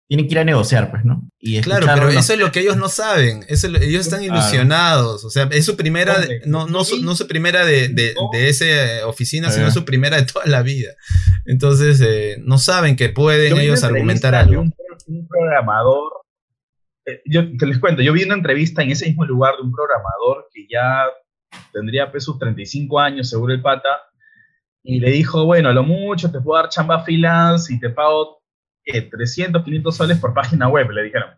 [0.07, 1.29] tienen que ir a negociar, pues, ¿no?
[1.39, 3.45] Y claro, pero eso es lo que ellos no saben.
[3.49, 5.25] ellos están ilusionados.
[5.25, 6.17] O sea, es su primera,
[6.47, 10.27] no, no, su, no su primera de, de, de esa oficina, sino su primera de
[10.27, 10.91] toda la vida.
[11.47, 14.63] Entonces, eh, no saben que pueden ellos argumentar algo.
[14.63, 14.75] Un,
[15.07, 16.24] un programador,
[17.27, 20.49] yo te les cuento, yo vi una entrevista en ese mismo lugar de un programador
[20.53, 21.05] que ya
[21.73, 23.89] tendría pues sus 35 años, seguro el pata,
[24.83, 28.43] y le dijo, bueno, a lo mucho te puedo dar chamba freelance y te pago
[28.85, 31.31] 300, 500 soles por página web, le dijeron.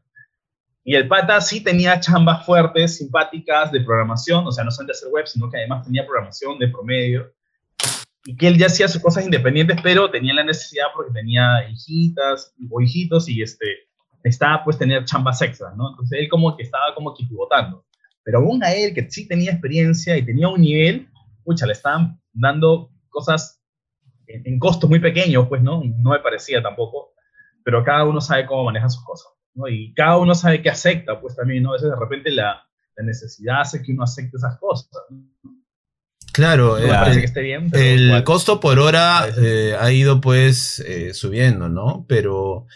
[0.85, 4.93] Y el pata sí tenía chambas fuertes, simpáticas de programación, o sea, no son de
[4.93, 7.33] hacer web, sino que además tenía programación de promedio.
[8.25, 12.55] Y que él ya hacía sus cosas independientes, pero tenía la necesidad porque tenía hijitas
[12.71, 13.67] o hijitos y este,
[14.29, 15.91] estaba pues tener chambas extras, ¿no?
[15.91, 17.85] Entonces él como que estaba como que pivotando.
[18.23, 21.09] Pero aún a él, que sí tenía experiencia y tenía un nivel,
[21.45, 23.63] pucha, le estaban dando cosas
[24.27, 25.83] en, en costo muy pequeño, pues, ¿no?
[25.85, 27.17] No me parecía tampoco
[27.67, 29.67] pero cada uno sabe cómo maneja sus cosas, ¿no?
[29.67, 31.71] Y cada uno sabe qué acepta, pues también, ¿no?
[31.71, 32.65] A veces de repente la,
[32.97, 34.89] la necesidad hace que uno acepte esas cosas.
[36.33, 42.07] Claro, el, costo por hora eh, ha ido pues eh, subiendo, ¿no?
[42.09, 42.69] Pero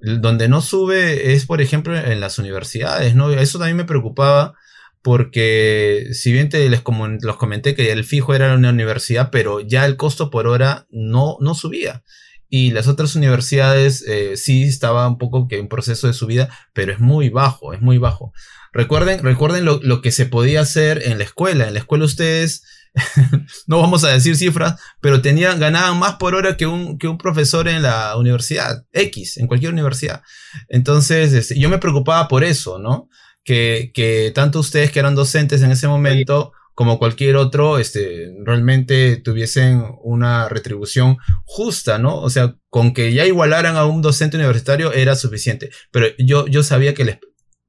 [0.00, 3.30] donde no sube es, por ejemplo, en las universidades, ¿no?
[3.30, 4.54] Eso también me preocupaba
[5.02, 6.82] porque si bien te les
[7.20, 11.36] los comenté que el fijo era una universidad, pero ya el costo por hora no,
[11.40, 12.02] no subía
[12.48, 16.92] y las otras universidades eh, sí estaba un poco que en proceso de subida, pero
[16.92, 18.32] es muy bajo, es muy bajo.
[18.72, 21.66] Recuerden, recuerden lo, que se podía hacer en la escuela.
[21.66, 22.62] En la escuela ustedes,
[23.66, 27.18] no vamos a decir cifras, pero tenían, ganaban más por hora que un, que un
[27.18, 30.22] profesor en la universidad, X, en cualquier universidad.
[30.68, 33.08] Entonces, este, yo me preocupaba por eso, ¿no?
[33.44, 39.16] Que, que tanto ustedes que eran docentes en ese momento como cualquier otro, este, realmente
[39.16, 41.16] tuviesen una retribución
[41.46, 42.20] justa, ¿no?
[42.20, 45.70] O sea, con que ya igualaran a un docente universitario era suficiente.
[45.90, 47.18] Pero yo, yo sabía que les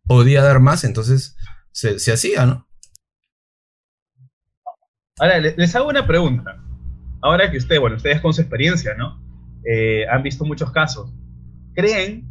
[0.06, 1.38] podía dar más, entonces
[1.72, 2.68] se, hacía, ¿no?
[5.20, 6.62] Ahora, les hago una pregunta.
[7.22, 9.24] Ahora que usted, bueno, ustedes con su experiencia, ¿no?
[9.64, 11.14] Eh, han visto muchos casos.
[11.74, 12.28] ¿Creen,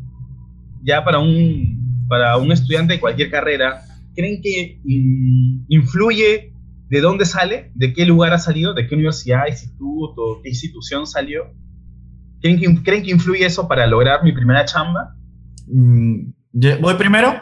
[0.82, 3.82] ya para un, para un estudiante de cualquier carrera,
[4.14, 4.78] creen que
[5.68, 6.52] influye
[6.88, 11.52] de dónde sale, de qué lugar ha salido, de qué universidad, instituto, qué institución salió.
[12.40, 15.14] ¿Creen que, ¿Creen que influye eso para lograr mi primera chamba?
[15.66, 16.30] Mm,
[16.80, 17.40] ¿Voy primero?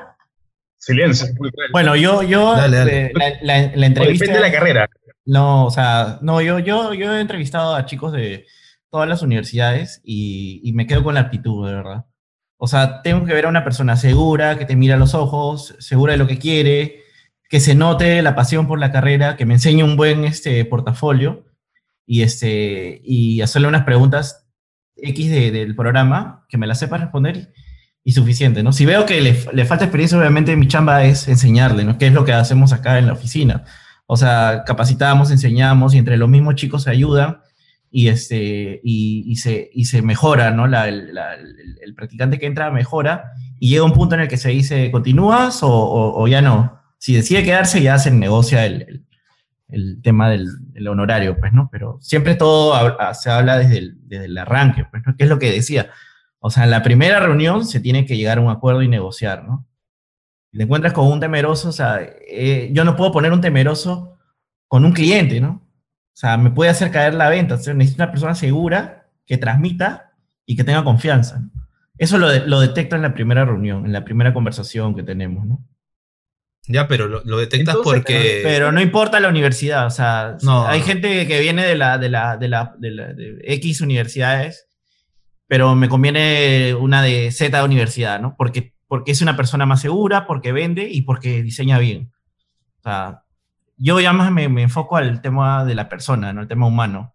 [0.78, 1.28] Silencio.
[1.72, 4.24] Bueno, yo, yo, eh, La, entrevista...
[4.24, 4.90] depende de la carrera.
[5.26, 8.46] No, o sea, no, yo, yo, yo he entrevistado a chicos de
[8.90, 12.04] todas las universidades y, y me quedo con la actitud, de verdad.
[12.56, 15.74] O sea, tengo que ver a una persona segura, que te mira a los ojos,
[15.80, 17.03] segura de lo que quiere,
[17.54, 21.44] que se note la pasión por la carrera, que me enseñe un buen este, portafolio
[22.04, 24.48] y, este, y hacerle unas preguntas
[24.96, 27.52] X del programa, que me las sepa responder
[28.02, 28.72] y, suficiente, ¿no?
[28.72, 31.96] Si veo que le, le, falta experiencia, obviamente mi chamba es enseñarle, ¿no?
[31.96, 33.62] Que es lo que hacemos acá en la oficina.
[34.06, 37.38] O sea, capacitamos, enseñamos y entre los mismos chicos se ayudan
[37.88, 40.66] y, este, y, se, y se mejora, ¿no?
[40.66, 41.16] La, el,
[41.80, 43.30] el, practicante que entra mejora
[43.60, 46.82] y llega un punto en el que se dice, ¿continúas o, o ya no?
[47.04, 49.04] Si decide quedarse, ya se negocia el,
[49.68, 51.68] el, tema del, honorario, pues, ¿no?
[51.70, 52.74] Pero siempre todo
[53.12, 55.14] se habla desde el, desde el arranque, pues, ¿no?
[55.14, 55.90] ¿Qué es lo que decía?
[56.38, 59.44] O sea, en la primera reunión se tiene que llegar a un acuerdo y negociar,
[59.44, 59.68] ¿no?
[60.50, 64.16] Te encuentras con un temeroso, o sea, eh, yo no puedo poner un temeroso
[64.66, 65.56] con un cliente, ¿no?
[65.60, 67.56] O sea, me puede hacer caer la venta.
[67.56, 70.14] O sea, necesito una persona segura que transmita
[70.46, 71.42] y que tenga confianza.
[71.98, 75.62] Eso lo, lo detecto en la primera reunión, en la primera conversación que tenemos, ¿no?
[76.66, 78.40] Ya, pero lo, detectas porque.
[78.42, 80.36] Pero no importa la universidad, o sea,
[80.66, 84.66] hay gente que viene de la, de la, de la, de X universidades,
[85.46, 88.34] pero me conviene una de Z universidad, ¿no?
[88.36, 92.12] Porque, porque es una persona más segura, porque vende y porque diseña bien.
[92.78, 93.24] O sea,
[93.76, 96.42] yo ya más me, enfoco al tema de la persona, ¿no?
[96.42, 97.14] El tema humano.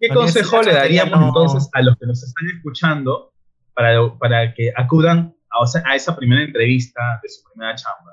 [0.00, 3.32] ¿Qué consejo le daríamos entonces a los que nos están escuchando
[3.74, 8.05] para, para que acudan a, a esa primera entrevista de su primera chamba?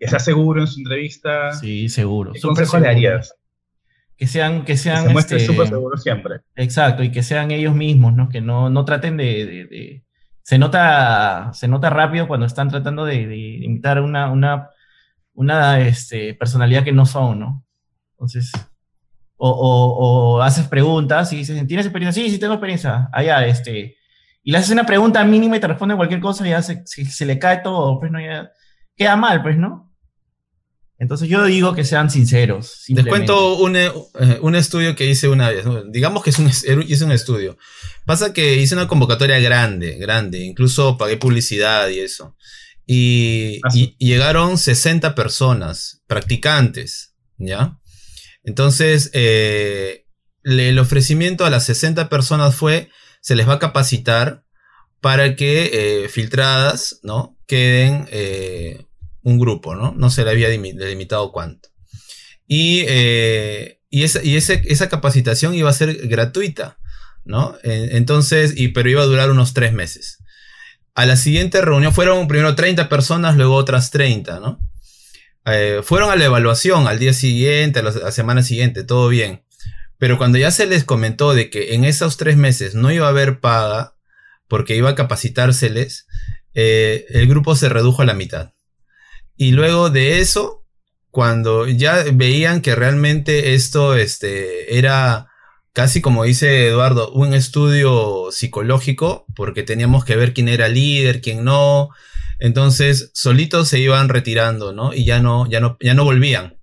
[0.00, 1.52] Que sea seguro en su entrevista.
[1.52, 2.32] Sí, seguro.
[2.32, 3.34] ¿Qué consejo le harías?
[4.16, 5.04] que sean, que sean.
[5.04, 6.40] se muestre este, súper seguro siempre.
[6.56, 8.28] Exacto, y que sean ellos mismos, ¿no?
[8.28, 10.04] Que no, no traten de, de- de-
[10.42, 14.68] Se nota, se nota rápido cuando están tratando de, de imitar una, una,
[15.32, 17.64] una este, personalidad que no son, ¿no?
[18.12, 18.52] Entonces,
[19.36, 22.22] o, o- o haces preguntas y dices, ¿tienes experiencia?
[22.22, 23.08] Sí, sí tengo experiencia.
[23.14, 23.96] Allá, este,
[24.42, 27.06] y le haces una pregunta mínima y te responde cualquier cosa y ya se, se,
[27.06, 28.50] se le cae todo, pues no, ya
[28.96, 29.89] queda mal, pues, ¿no?
[31.00, 32.84] Entonces yo digo que sean sinceros.
[32.88, 33.90] Les cuento un, eh,
[34.42, 35.64] un estudio que hice una vez.
[35.90, 37.56] Digamos que es un, es- hice un estudio.
[38.04, 40.40] Pasa que hice una convocatoria grande, grande.
[40.40, 42.36] Incluso pagué publicidad y eso.
[42.86, 47.78] Y, Ah, y llegaron 60 personas, practicantes, ¿ya?
[48.44, 50.04] Entonces, eh,
[50.44, 52.90] el ofrecimiento a las 60 personas fue,
[53.22, 54.44] se les va a capacitar
[55.00, 55.70] para que
[56.04, 57.38] eh, filtradas, ¿no?
[57.46, 58.86] Queden eh,
[59.22, 59.92] un grupo, ¿no?
[59.96, 61.68] No se le había delimitado cuánto.
[62.46, 66.78] Y, eh, esa, capacitación iba a ser gratuita,
[67.24, 67.56] ¿no?
[67.62, 70.18] En- Entonces, y, pero iba a durar unos tres meses.
[70.94, 74.58] A la siguiente reunión fueron primero 30 personas, luego otras 30, ¿no?
[75.46, 79.08] Eh, fueron a la evaluación al día siguiente, a la, a la semana siguiente, todo
[79.08, 79.42] bien.
[79.98, 83.10] Pero cuando ya se les comentó de que en esos tres meses no iba a
[83.10, 83.96] haber paga,
[84.48, 86.06] porque iba a capacitárseles,
[86.54, 88.52] eh, el grupo se redujo a la mitad.
[89.40, 90.66] Y luego de eso,
[91.10, 95.28] cuando ya veían que realmente esto este, era
[95.72, 101.42] casi como dice Eduardo, un estudio psicológico, porque teníamos que ver quién era líder, quién
[101.42, 101.88] no.
[102.38, 104.92] Entonces, solitos se iban retirando, ¿no?
[104.92, 106.60] Y ya no, ya no, ya no volvían.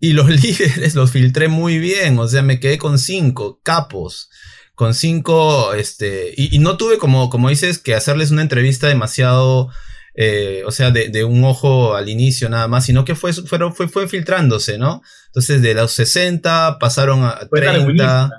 [0.00, 4.30] Y los líderes los filtré muy bien, o sea, me quedé con cinco capos,
[4.74, 9.70] con cinco, este, y, no tuve como, como dices, que hacerles una entrevista demasiado,
[10.14, 13.74] eh, o sea, de, de un ojo al inicio nada más, sino que fue, fueron,
[13.74, 15.02] fue, fue filtrándose, ¿no?
[15.26, 17.78] Entonces, de los 60 pasaron a Fue 30.
[17.78, 18.30] darwinista.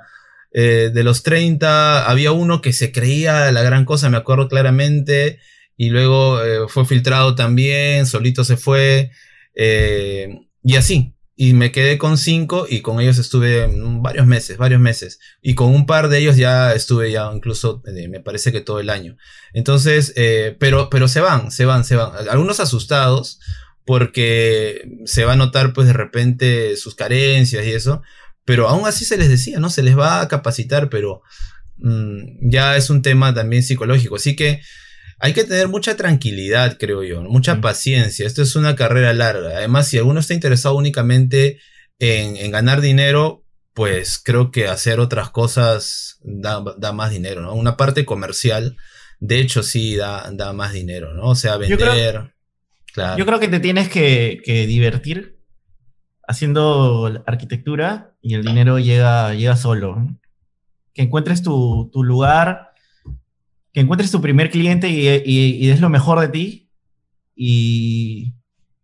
[0.56, 5.40] Eh, de los 30 había uno que se creía la gran cosa, me acuerdo claramente,
[5.76, 9.10] y luego eh, fue filtrado también, solito se fue,
[9.56, 10.28] eh,
[10.62, 11.13] y así.
[11.36, 13.68] Y me quedé con cinco y con ellos estuve
[14.00, 15.18] varios meses, varios meses.
[15.42, 18.78] Y con un par de ellos ya estuve ya incluso, eh, me parece que todo
[18.78, 19.16] el año.
[19.52, 22.12] Entonces, eh, pero, pero se van, se van, se van.
[22.30, 23.40] Algunos asustados
[23.84, 28.02] porque se va a notar pues de repente sus carencias y eso.
[28.44, 29.70] Pero aún así se les decía, ¿no?
[29.70, 31.22] Se les va a capacitar, pero
[31.78, 34.16] mm, ya es un tema también psicológico.
[34.16, 34.60] Así que
[35.24, 38.26] hay que tener mucha tranquilidad, creo yo, mucha paciencia.
[38.26, 39.56] Esto es una carrera larga.
[39.56, 41.58] Además, si alguno está interesado únicamente
[41.98, 47.54] en, en ganar dinero, pues creo que hacer otras cosas da, da más dinero, ¿no?
[47.54, 48.76] Una parte comercial,
[49.18, 51.30] de hecho, sí da, da más dinero, ¿no?
[51.30, 51.78] O sea, Yo vender.
[51.78, 52.32] creo-
[52.92, 53.16] claro.
[53.18, 55.38] Yo creo que te tienes que, que divertir
[56.28, 59.96] haciendo arquitectura y el dinero llega, llega solo.
[60.92, 62.70] Que encuentres tu, tu lugar,
[63.74, 66.70] que encuentres tu primer cliente y, y- des lo mejor de ti
[67.34, 68.34] y,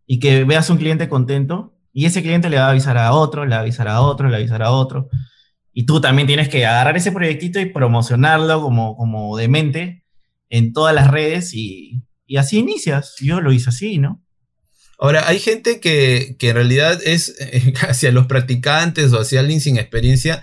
[0.06, 3.44] y que veas un cliente contento y ese cliente le va a avisar a otro,
[3.44, 5.08] le va a avisar a otro, le va a avisar a otro.
[5.72, 10.04] Y tú también tienes que agarrar ese proyectito y promocionarlo como, como demente
[10.48, 13.14] en todas las redes y, y así inicias.
[13.20, 14.20] Yo lo hice así, ¿no?
[14.98, 17.36] Ahora, hay gente que, que en realidad es
[17.88, 20.42] hacia los practicantes o hacia alguien sin experiencia,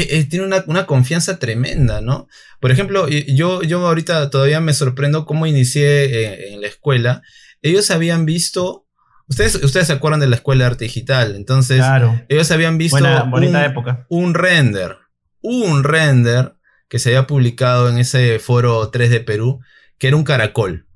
[0.00, 2.28] eh, eh, tiene una, una confianza tremenda, ¿no?
[2.60, 7.22] Por ejemplo, yo, yo ahorita todavía me sorprendo cómo inicié eh, en la escuela.
[7.60, 8.86] Ellos habían visto,
[9.28, 12.20] ustedes, ustedes se acuerdan de la escuela de arte digital, entonces Claro.
[12.28, 14.06] ellos habían visto Buena, bonita un- época.
[14.08, 14.96] un render,
[15.40, 16.54] un render
[16.88, 19.60] que se había publicado en ese foro 3D Perú,
[19.98, 20.86] que era un caracol,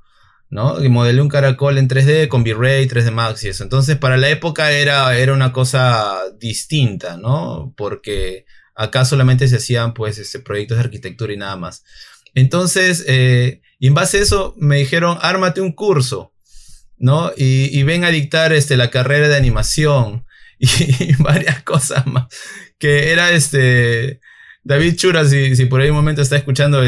[0.50, 0.82] ¿no?
[0.84, 3.64] Y modelé un caracol en 3D con V-Ray, 3D Max y eso.
[3.64, 7.72] Entonces, para la época era, era una cosa distinta, ¿no?
[7.76, 8.44] Porque
[8.76, 11.84] acá solamente se hacían, pues, este, proyectos de arquitectura y nada más.
[12.34, 16.32] Entonces, eh, en base a eso, me dijeron, ármate un curso,
[16.98, 17.32] ¿no?
[17.36, 20.26] Y, ven a dictar este, la carrera de animación
[20.58, 22.26] y varias cosas más
[22.78, 24.20] que era este
[24.64, 26.82] David Chura, si, si por ahí un momento está escuchando,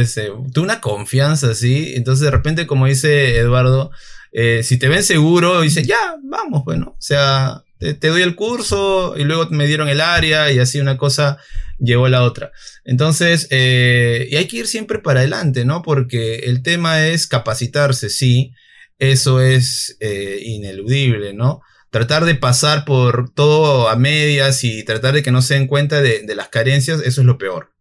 [0.52, 3.92] tuvo una confianza así, entonces de repente como dice Eduardo,
[4.32, 8.34] eh, si te ven seguro, dice, ya, vamos, bueno, o sea, te, te doy el
[8.34, 11.38] curso y luego me dieron el área y así una cosa
[11.78, 12.52] llevó la otra.
[12.84, 15.82] Entonces, eh, y hay que ir siempre para adelante, ¿no?
[15.82, 18.52] Porque el tema es capacitarse, sí,
[18.98, 21.60] eso es eh, ineludible, ¿no?
[21.90, 26.02] tratar de pasar por todo a medias y tratar de que no se den cuenta
[26.02, 27.72] de, de las carencias, eso es lo peor.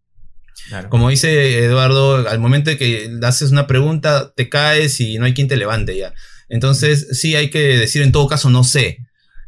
[0.70, 0.90] Claro.
[0.90, 5.34] Como dice Eduardo, al momento de que haces una pregunta, te caes y no hay
[5.34, 6.14] quien te levante ya.
[6.50, 9.00] Entonces, sí hay que decir en todo caso, no sé.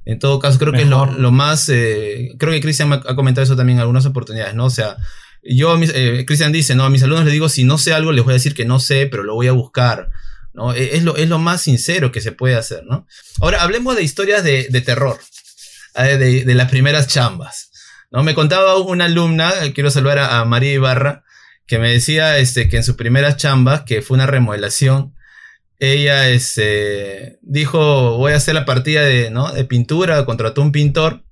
[0.09, 3.43] En todo caso, creo que es lo, lo más, eh, creo que Cristian ha comentado
[3.43, 4.65] eso también en algunas oportunidades, ¿no?
[4.65, 4.97] O sea,
[5.43, 8.23] yo, eh, Cristian dice, no, a mis alumnos les digo, si no sé algo, les
[8.23, 10.09] voy a decir que no sé, pero lo voy a buscar.
[10.51, 10.73] ¿no?
[10.73, 13.05] E, es, lo, es lo más sincero que se puede hacer, ¿no?
[13.39, 15.19] Ahora, hablemos de historias de, de terror,
[15.95, 17.69] de, de, las primeras chambas,
[18.09, 18.23] ¿no?
[18.23, 21.23] Me contaba una alumna, quiero saludar a, a María Ibarra,
[21.67, 25.13] que me decía este, que en sus primeras chambas, que fue una remodelación,
[25.79, 29.51] ella este, dijo, voy a hacer la partida de, ¿no?
[29.51, 31.23] de pintura, contrató un pintor,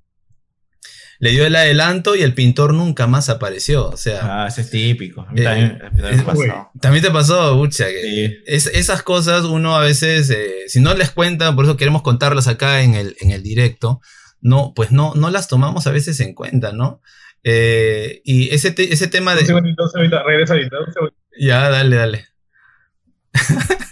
[1.20, 3.88] le dio el adelanto y el pintor nunca más apareció.
[3.88, 5.22] O sea, ah, ese es típico.
[5.22, 6.70] A mí también, eh, también, pasó.
[6.80, 7.86] también, te pasó, Bucha.
[7.88, 8.36] Que sí.
[8.46, 12.46] es, esas cosas uno a veces, eh, si no les cuenta, por eso queremos contarlas
[12.46, 14.00] acá en el, en el directo,
[14.40, 17.02] no, pues no, no las tomamos a veces en cuenta, ¿no?
[17.44, 19.40] Eh, y ese, te, ese tema de.
[19.40, 21.18] Un segundito, un segundito, regresa ahorita, un segundito.
[21.38, 22.24] Ya, dale, dale.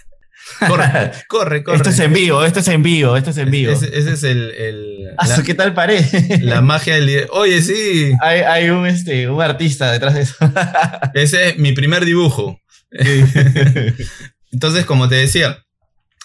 [0.58, 1.76] corre, corre, corre.
[1.76, 3.72] Esto es en vivo, esto es en vivo, esto es en vivo.
[3.72, 4.50] Ese, ese es el.
[4.52, 6.38] el ah, la, ¿Qué tal parece?
[6.42, 7.26] La magia del.
[7.30, 8.12] Oye, sí.
[8.20, 10.36] Hay, hay un, este, un artista detrás de eso.
[11.14, 12.60] ese es mi primer dibujo.
[14.50, 15.64] Entonces, como te decía,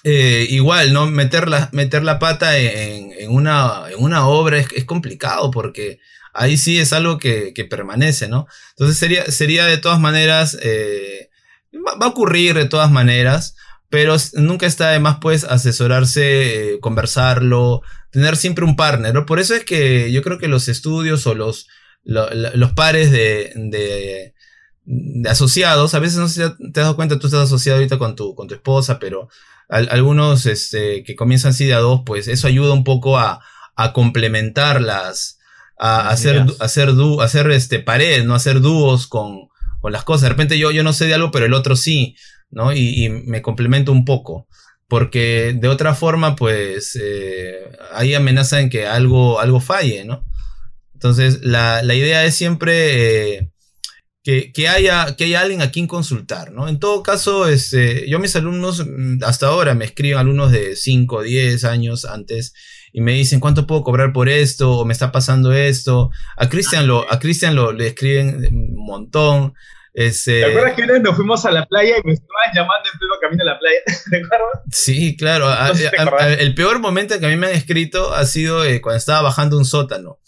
[0.03, 1.07] eh, igual, ¿no?
[1.07, 5.99] Meter la, meter la pata en, en, una, en una obra es, es complicado porque
[6.33, 8.47] ahí sí es algo que, que permanece, ¿no?
[8.71, 11.29] Entonces sería, sería de todas maneras, eh,
[11.75, 13.55] va, a ocurrir de todas maneras,
[13.91, 19.25] pero nunca está de más pues asesorarse, eh, conversarlo, tener siempre un partner, ¿no?
[19.25, 21.67] Por eso es que yo creo que los estudios o los,
[22.05, 24.33] lo, los pares de, de,
[24.85, 27.97] de, asociados, a veces no sé si te has dado cuenta, tú estás asociado ahorita
[27.97, 29.27] con tu, con tu esposa, pero
[29.67, 33.41] al, algunos este, que comienzan así de a dos, pues eso ayuda un poco a,
[33.75, 35.37] a complementar las,
[35.77, 39.49] a hacer, hacer, du, hacer este, pared, no hacer dúos con,
[39.81, 40.21] con, las cosas.
[40.21, 42.15] De repente yo, yo no sé de algo, pero el otro sí,
[42.51, 42.73] ¿no?
[42.73, 44.47] Y, me complemento un poco.
[44.87, 50.25] Porque de otra forma, pues, eh, hay amenaza en que algo, algo falle, ¿no?
[50.93, 53.51] Entonces, la, la idea es siempre eh,
[54.23, 56.67] que, que, haya, que haya alguien a quien consultar, ¿no?
[56.67, 61.23] En todo caso, este, yo mis alumnos, mm, hasta ahora me escriben alumnos de 5,
[61.23, 62.53] 10 años antes,
[62.93, 66.11] y me dicen cuánto puedo cobrar por esto o me está pasando esto.
[66.37, 67.19] A Cristian lo, a
[67.53, 69.53] lo le escriben un montón.
[69.93, 70.39] Ese...
[70.39, 73.43] ¿Te acuerdas que nos fuimos a la playa y me estaban llamando en pleno camino
[73.43, 73.79] a la playa?
[74.09, 74.61] ¿Te acuerdas?
[74.71, 75.47] Sí, claro.
[75.47, 75.71] A, a,
[76.19, 79.21] a, el peor momento que a mí me han escrito ha sido eh, cuando estaba
[79.21, 80.19] bajando un sótano.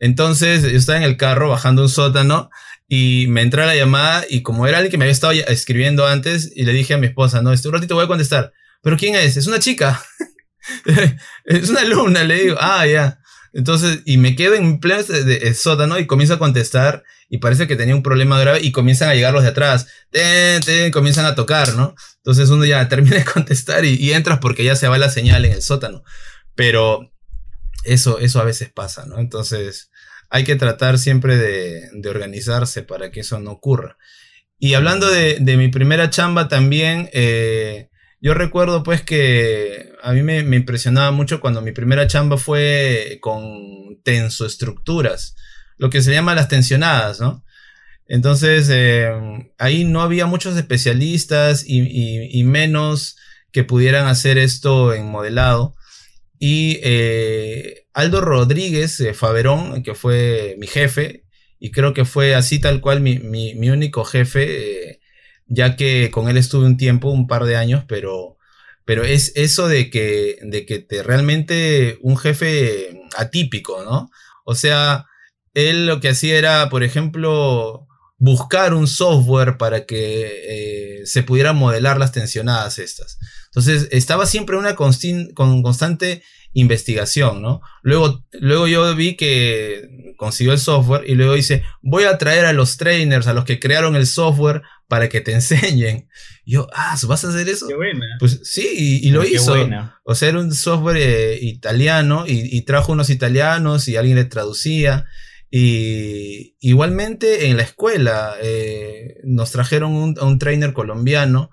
[0.00, 2.50] Entonces yo estaba en el carro bajando un sótano
[2.88, 6.52] y me entra la llamada y como era alguien que me había estado escribiendo antes
[6.54, 8.52] y le dije a mi esposa, no, este un ratito voy a contestar.
[8.82, 9.36] ¿Pero quién es?
[9.36, 10.02] Es una chica.
[11.44, 13.18] es una alumna, le digo, ah, ya.
[13.54, 15.04] Entonces, y me quedo en pleno
[15.54, 19.14] sótano y comienzo a contestar y parece que tenía un problema grave y comienzan a
[19.14, 21.94] llegar los de atrás, ten, ten, comienzan a tocar, ¿no?
[22.16, 25.52] Entonces uno ya termina de contestar y, entras porque ya se va la señal en
[25.52, 26.02] el sótano.
[26.56, 27.12] Pero
[27.84, 29.20] eso, eso a veces pasa, ¿no?
[29.20, 29.90] Entonces
[30.30, 33.98] hay que tratar siempre de, organizarse para que eso no ocurra.
[34.58, 37.88] Y hablando de, de mi primera chamba también, eh,
[38.24, 44.00] yo recuerdo pues que a mí me, impresionaba mucho cuando mi primera chamba fue con
[44.02, 45.36] tensoestructuras,
[45.76, 47.44] lo que se llama las tensionadas, ¿no?
[48.06, 49.12] Entonces eh,
[49.58, 53.18] ahí no había muchos especialistas y, menos
[53.52, 55.76] que pudieran hacer esto en modelado.
[56.38, 59.14] Y eh, Aldo Rodríguez eh,
[59.84, 61.24] que fue mi jefe,
[61.58, 65.00] y creo que fue así tal cual mi único jefe, eh,
[65.46, 68.36] ya que con él estuve un tiempo, un par de años, pero,
[68.84, 74.10] pero es eso de que, de que te realmente un jefe atípico, ¿no?
[74.44, 75.06] O sea,
[75.54, 77.86] él lo que hacía era, por ejemplo,
[78.18, 83.18] buscar un software para que eh, se pudieran modelar las tensionadas estas.
[83.46, 86.22] Entonces, estaba siempre una con constante
[86.54, 87.60] investigación, ¿no?
[87.82, 92.52] Luego, luego yo vi que consiguió el software y luego dice, voy a traer a
[92.52, 96.08] los trainers, a los que crearon el software para que te enseñen.
[96.44, 97.66] Y yo, ah, ¿vas a hacer eso?
[97.66, 98.06] Qué buena.
[98.18, 99.56] Pues sí, y, y lo Qué hizo.
[99.56, 100.00] Buena.
[100.04, 104.24] O sea, era un software eh, italiano y, y, trajo unos italianos y alguien le
[104.24, 105.06] traducía.
[105.50, 111.50] Y igualmente en la escuela eh, nos trajeron un, un trainer colombiano.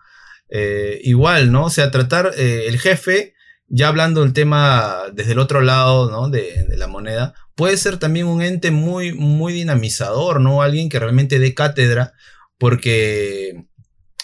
[0.49, 1.65] Eh, igual, ¿no?
[1.65, 3.35] O sea, tratar el jefe
[3.73, 6.29] ya hablando del tema desde el otro lado ¿no?
[6.29, 10.61] de, de, la moneda, puede ser también un ente muy, muy dinamizador, ¿no?
[10.61, 12.13] Alguien que realmente dé cátedra,
[12.61, 13.65] porque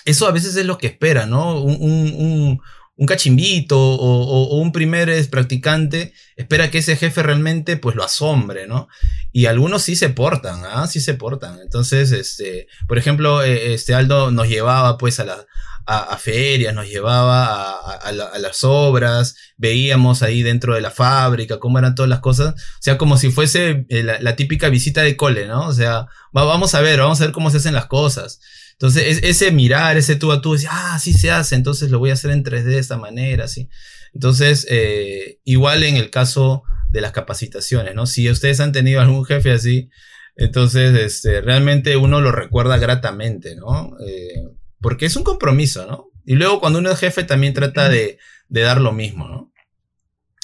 [0.05, 1.59] eso a veces es lo que espera, ¿no?
[1.59, 2.61] Un, un,
[3.05, 8.87] cachimbito o, un primer practicante espera que ese jefe realmente pues lo asombre, ¿no?
[9.31, 10.87] Y algunos sí se portan, ¿ah?
[10.87, 11.59] Sí se portan.
[11.61, 15.45] Entonces, este, por ejemplo, eh, este Aldo nos llevaba pues a, la,
[15.87, 21.95] a, ferias, nos llevaba a, las obras, veíamos ahí dentro de la fábrica cómo eran
[21.95, 25.65] todas las cosas, o sea, como si fuese eh, la, típica visita de cole, ¿no?
[25.67, 28.41] O sea, vamos a ver, vamos a ver cómo se hacen las cosas.
[28.79, 32.11] Entonces, ese mirar, ese tú a tú, decir, ah, sí se hace, entonces lo voy
[32.11, 33.69] a hacer en 3D de esta manera, así.
[34.13, 38.05] Entonces, eh, igual en el caso de las capacitaciones, ¿no?
[38.05, 39.89] Si ustedes han tenido algún jefe así,
[40.35, 43.97] entonces, este, realmente uno lo recuerda gratamente, ¿no?
[44.05, 44.43] Eh,
[44.79, 46.11] porque es un compromiso, ¿no?
[46.23, 49.51] Y luego cuando uno es jefe también trata de, de dar lo mismo, ¿no?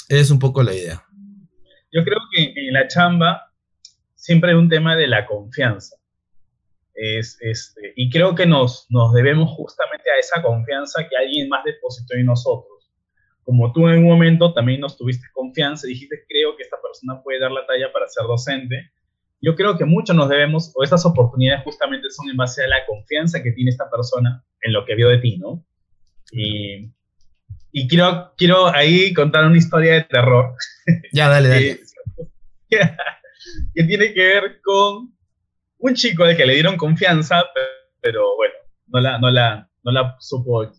[0.08, 1.04] Es un poco la idea.
[1.92, 3.52] Yo creo que en la chamba
[4.16, 5.94] siempre hay un tema de la confianza.
[6.94, 11.64] Es, este, y creo que nos, nos debemos justamente a esa confianza que alguien más
[11.64, 12.90] depositó en nosotros.
[13.42, 17.20] Como tú en un momento también nos tuviste confianza y dijiste, creo que esta persona
[17.22, 18.92] puede dar la talla para ser docente,
[19.44, 22.86] yo creo que muchos nos debemos, o estas oportunidades justamente son en base a la
[22.86, 25.62] confianza que tiene esta persona en lo que vio de ti, ¿no?
[26.32, 26.90] Y,
[27.70, 30.54] y quiero, quiero ahí contar una historia de terror.
[31.12, 31.80] Ya, dale, dale.
[33.74, 35.14] que tiene que ver con
[35.84, 37.44] un chico al que le dieron confianza,
[38.00, 38.54] pero bueno,
[38.86, 40.70] no la, supo eh,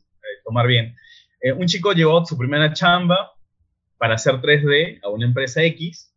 [0.44, 0.96] tomar bien.
[1.42, 3.32] Eh, un chico llevó su primera chamba
[4.00, 6.12] para hacer 3D a una empresa X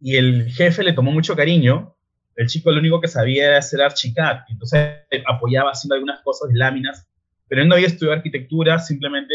[0.00, 1.96] y el jefe le tomó mucho cariño.
[2.36, 6.58] El chico lo único que sabía era hacer Archicad, entonces apoyaba haciendo algunas cosas de
[6.58, 7.08] láminas,
[7.48, 9.34] pero él no había estudiado arquitectura, simplemente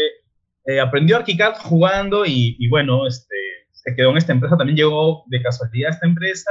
[0.64, 3.36] eh, aprendió Archicad jugando y, y, bueno, este,
[3.72, 6.50] se quedó en esta empresa, también llegó de casualidad a esta empresa,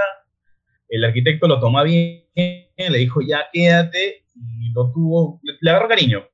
[0.91, 6.27] el arquitecto lo toma bien, le dijo, ya quédate, y lo tuvo, le agarró cariño.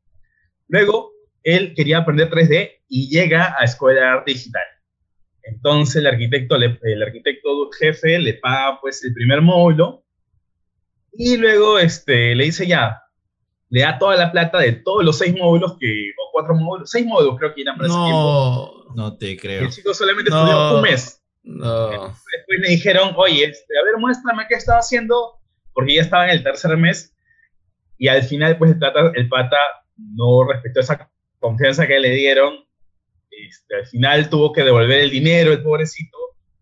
[0.68, 1.12] Luego,
[1.44, 4.64] él quería aprender 3D y llega a Escuela de Arte Digital.
[5.44, 10.04] Entonces, el arquitecto, el arquitecto jefe le paga pues el primer módulo
[11.14, 13.02] y luego este, le dice ya,
[13.70, 17.06] le da toda la plata de todos los seis módulos que, o cuatro módulos, seis
[17.06, 18.94] módulos creo que eran para no, ese tiempo.
[18.96, 19.62] No te creo.
[19.62, 21.17] El chico solamente estudió un mes.
[21.48, 22.08] No.
[22.08, 25.40] Después me dijeron, oye, este, a ver, muéstrame qué estaba haciendo,
[25.74, 27.16] porque ya estaba en el tercer mes,
[27.98, 29.58] y al final, pues, el, plata, el pata
[29.96, 32.66] no respetó esa confianza que le dieron,
[33.32, 36.18] este, al final tuvo que devolver el dinero, el pobrecito,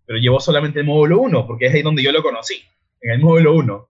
[0.06, 2.64] pero llevó solamente el módulo 1, porque es ahí donde yo lo conocí,
[3.02, 3.90] en el módulo 1.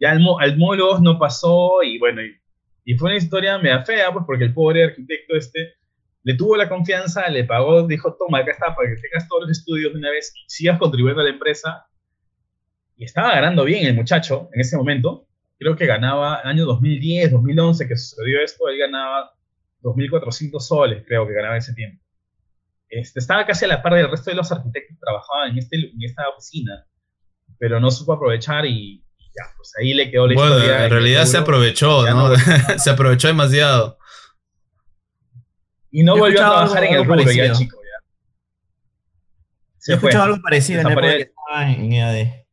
[0.00, 2.36] Ya al, módulo 2 no pasó, y bueno, y,
[2.84, 5.76] y fue una historia media fea, pues, porque el pobre arquitecto este
[6.26, 9.50] le tuvo la confianza, le pagó, dijo, toma, acá está, para que tengas todos los
[9.52, 11.86] estudios de una vez y sigas contribuyendo a la empresa.
[12.96, 15.28] Y estaba ganando bien el muchacho en ese momento.
[15.56, 19.34] Creo que ganaba, en el año 2010, 2011 que sucedió esto, él ganaba
[19.82, 22.02] 2.400 soles, creo que ganaba en ese tiempo.
[22.88, 25.76] Este, estaba casi a la par del resto de los arquitectos que trabajaban en, este,
[25.76, 26.84] en esta oficina,
[27.56, 31.38] pero no supo aprovechar y, ya, pues ahí le quedó la bueno, En realidad se
[31.38, 32.34] aprovechó, ¿no?
[32.78, 33.96] se aprovechó demasiado.
[35.90, 37.78] Y no volvió a trabajar en el rubro ya, chico.
[37.82, 38.06] Ya.
[39.78, 42.46] Se He escuchado algo parecido en época que estaba en EAD.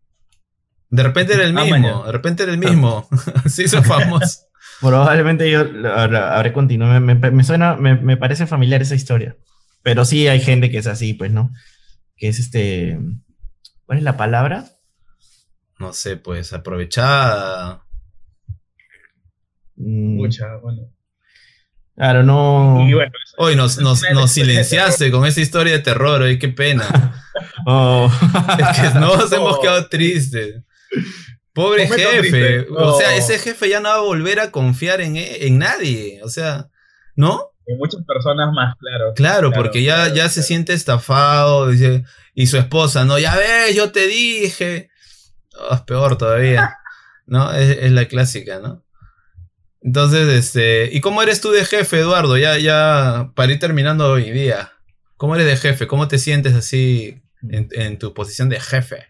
[0.90, 3.08] De repente era el ah, mismo, de repente era el mismo.
[3.48, 4.42] Se hizo famoso.
[4.80, 7.00] Probablemente yo habré continuado.
[7.00, 9.36] Me, suena, me, parece familiar esa historia.
[9.82, 11.52] Pero sí hay gente que es así, pues, ¿no?
[12.16, 13.00] Que es este.
[13.86, 14.66] ¿Cuál es la palabra?
[15.80, 17.86] No sé, pues aprovechada.
[19.76, 20.92] Mucha, bueno.
[21.96, 22.80] Claro, no.
[23.38, 27.20] Hoy nos, nos, silenciaste con esa historia de terror, hoy qué pena.
[27.66, 28.12] Oh.
[28.60, 30.62] es que nos hemos quedado tristes.
[31.54, 32.68] Pobre jefe.
[32.70, 36.20] O sea, ese jefe ya no va a volver a confiar en, e, en nadie.
[36.24, 36.68] O sea,
[37.16, 37.52] ¿no?
[37.66, 39.14] En muchas personas más, claro.
[39.16, 41.72] Claro, porque ya, ya se siente estafado.
[42.34, 43.18] y su esposa, ¿no?
[43.18, 44.90] Ya ves, yo te dije.
[45.58, 46.78] Oh, es peor todavía.
[47.26, 47.52] ¿No?
[47.54, 48.84] es la clásica, ¿no?
[49.84, 52.38] Entonces, este, ¿y cómo eres tú de jefe, Eduardo?
[52.38, 54.72] Ya, ya, para ir terminando hoy día.
[55.18, 55.88] ¿Cómo eres de jefe?
[55.88, 59.08] ¿Cómo te sientes así en, tu posición de jefe?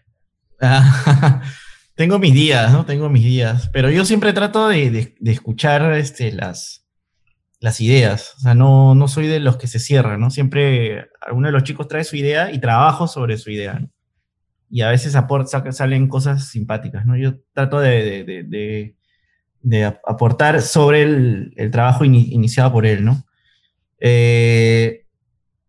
[1.94, 2.84] tengo mis días, ¿no?
[2.84, 3.70] Tengo mis días.
[3.72, 6.84] Pero yo siempre trato de, escuchar este, las,
[7.60, 8.34] las ideas.
[8.38, 10.30] O sea, no, no soy de los que se cierran, ¿no?
[10.30, 13.80] Siempre alguno de los chicos trae su idea y trabajo sobre su idea.
[14.68, 15.16] Y a veces
[15.70, 17.16] salen cosas simpáticas, ¿no?
[17.16, 18.96] Yo trato de de
[20.06, 23.24] aportar sobre el, trabajo iniciado por él, ¿no?
[23.98, 25.06] Eh,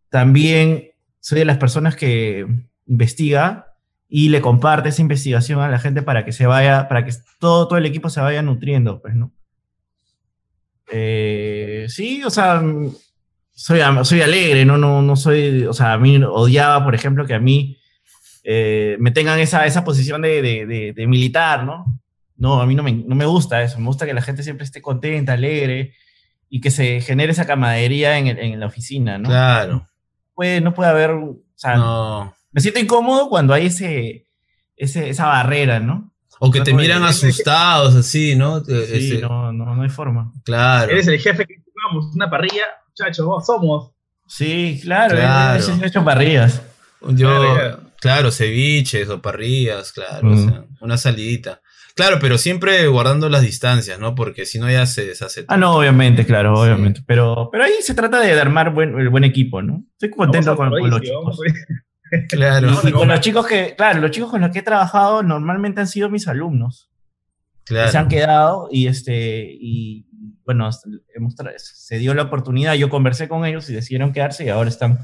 [0.10, 2.46] también soy de las personas que
[2.88, 3.76] investiga
[4.08, 7.68] y le comparte esa investigación a la gente para que se vaya, para que todo,
[7.68, 9.32] todo el equipo se vaya nutriendo, pues, ¿no?
[10.92, 12.62] Eh, sí, o sea,
[13.52, 14.78] soy, soy alegre, ¿no?
[14.78, 17.78] No, no soy, o sea, a mí odiaba, por ejemplo, que a mí
[18.44, 22.00] eh, me tengan esa, esa posición de, de, de, militar, ¿no?
[22.38, 24.66] No, a mí no me, no me, gusta eso, me gusta que la gente siempre
[24.66, 25.94] esté contenta, alegre
[26.50, 29.30] y que se genere esa camaradería en, en la oficina, ¿no?
[29.30, 29.88] Claro.
[30.34, 32.36] Puede, no puede haber, o sea, no.
[32.52, 34.28] me siento incómodo cuando hay ese,
[34.76, 36.12] ese, esa barrera, ¿no?
[36.40, 38.64] O que te miran asustados, así, ¿no?
[38.64, 40.34] Sí, no, no, no hay forma.
[40.44, 40.92] Claro.
[40.92, 43.92] Eres el jefe que vamos, una parrilla, muchachos, vos somos.
[44.28, 45.64] Sí, claro, claro.
[45.82, 46.62] He hecho parrillas.
[47.10, 47.56] Yo,
[48.00, 51.62] claro, ceviches o parrillas, claro, o sea, una salidita.
[51.96, 54.16] Claro, pero siempre guardando las distancias, ¿no?
[54.16, 55.56] Porque si no ya se deshace todo.
[55.56, 57.02] Ah, no, obviamente, claro, obviamente.
[57.08, 59.86] Pero, pero ahí se trata de armar buen, el buen equipo, ¿no?
[59.94, 61.40] Estoy contento con, los chicos.
[62.30, 62.70] Claro.
[62.84, 65.88] Y, con los chicos que, claro, los chicos con los que he trabajado normalmente han
[65.88, 66.92] sido mis alumnos.
[67.66, 67.92] Claro.
[67.92, 70.06] se han quedado y este, y
[70.46, 75.00] bueno, se dio la oportunidad, yo conversé con ellos y decidieron quedarse y ahora están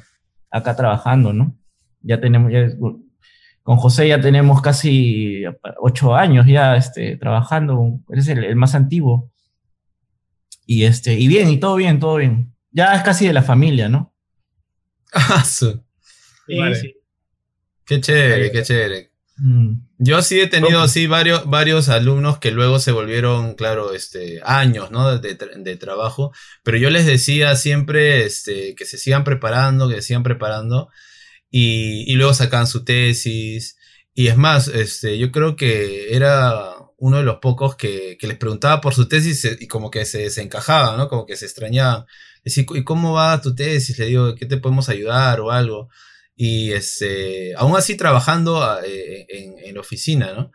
[0.51, 1.57] acá trabajando, ¿no?
[2.01, 2.67] Ya tenemos, ya,
[3.63, 5.43] con José ya tenemos casi
[5.79, 9.31] ocho años ya este, trabajando, eres el, el, más antiguo.
[10.65, 12.53] Y, este, y bien, y todo bien, todo bien.
[12.71, 14.13] Ya es casi de la familia, ¿no?
[15.13, 15.73] Ah, sí,
[16.47, 16.95] sí.
[17.85, 19.11] Qué chévere, qué chévere.
[19.37, 19.73] Mm.
[19.97, 24.91] Yo sí he tenido así varios, varios alumnos que luego se volvieron, claro, este, años,
[24.91, 25.17] ¿no?
[25.17, 26.31] De, de, trabajo,
[26.63, 30.89] pero yo les decía siempre este, que se sigan preparando, que se sigan preparando,
[31.51, 33.77] y, y luego sacaban su tesis,
[34.13, 38.37] y es más, este, yo creo que era uno de los pocos que, que les
[38.37, 41.07] preguntaba por su tesis y como que se desencajaban, ¿no?
[41.07, 42.05] Como que se extrañaban.
[42.43, 43.97] Decir, ¿y cómo va tu tesis?
[43.99, 45.89] Le digo, ¿qué te podemos ayudar o algo?
[46.43, 50.51] y este, aún así trabajando ah, eh, en, en, la oficina, ¿no?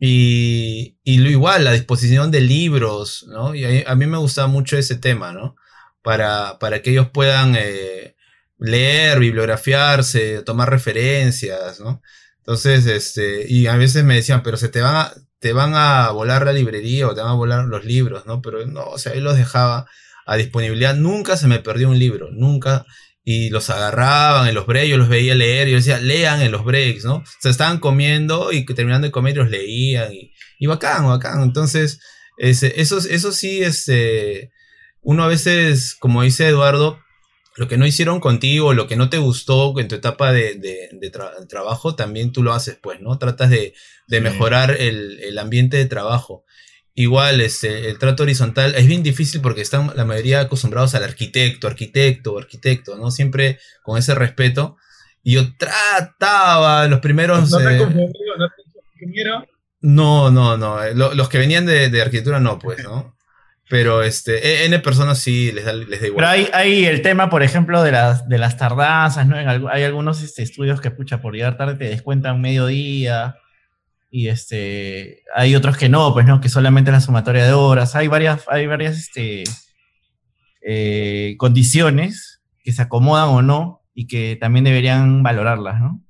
[0.00, 3.54] Y, y, lo igual, la disposición de libros, ¿no?
[3.54, 5.54] Y a, mí me gusta mucho ese tema, ¿no?
[6.02, 8.16] Para, para que ellos puedan eh,
[8.58, 12.02] leer, bibliografiarse, tomar referencias, ¿no?
[12.38, 16.10] Entonces, este, y a veces me decían, pero se te van a, te van a
[16.10, 18.42] volar la librería o te van a volar los libros, ¿no?
[18.42, 19.86] Pero no, o sea, él los dejaba
[20.26, 20.94] a disponibilidad.
[20.94, 22.84] Nunca se me perdió un libro, nunca
[23.30, 26.64] y los agarraban en los breaks, yo los veía leer, yo decía, lean en los
[26.64, 27.22] breaks, ¿no?
[27.40, 31.42] Se estaban comiendo y terminando de comer los leían, y, y bacán, bacán.
[31.42, 32.00] Entonces,
[32.38, 34.50] ese, eso, eso sí, este,
[35.02, 37.00] uno a veces, como dice Eduardo,
[37.58, 41.10] lo que no hicieron contigo, lo que no te gustó en tu etapa de, de,
[41.48, 43.18] trabajo, también tú lo haces, pues, ¿no?
[43.18, 43.74] Tratas de,
[44.06, 46.44] de mejorar el, el, ambiente de trabajo.
[46.94, 51.66] Igual, este, el trato horizontal es bien difícil porque están la mayoría acostumbrados al arquitecto,
[51.66, 53.10] arquitecto, arquitecto, ¿no?
[53.10, 54.76] Siempre con ese respeto.
[55.24, 57.50] Y yo trataba los primeros...
[57.50, 58.10] ¿No te eh,
[58.94, 59.46] ingeniero?
[59.80, 60.82] No, no, no.
[60.82, 63.17] Eh, los que venían de, arquitectura no, pues, ¿no?
[63.68, 66.24] Pero este, N personas sí les da, les da igual.
[66.24, 69.36] Pero hay, hay, el tema, por ejemplo, de las, de las tardanzas, ¿no?
[69.36, 73.36] hay algunos este, estudios que, pucha, por llegar tarde te descuentan mediodía
[74.10, 77.94] y este, hay otros que no, pues no, que solamente la sumatoria de horas.
[77.94, 79.44] Hay varias, hay varias este,
[80.62, 86.02] eh, condiciones que se acomodan o no y que también deberían valorarlas, ¿no?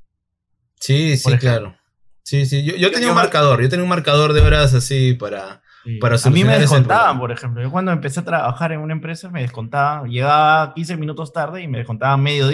[0.79, 1.77] Sí, sí, claro.
[2.23, 2.63] Sí, sí.
[2.63, 5.63] Yo, yo tenía un marcador, yo tenía un marcador de horas así para,
[6.01, 7.63] para A mí me descontaban, por ejemplo.
[7.63, 11.69] Yo cuando empecé a trabajar en una empresa me descontaban, llegaba 15 minutos tarde y
[11.69, 12.49] me descontaban medio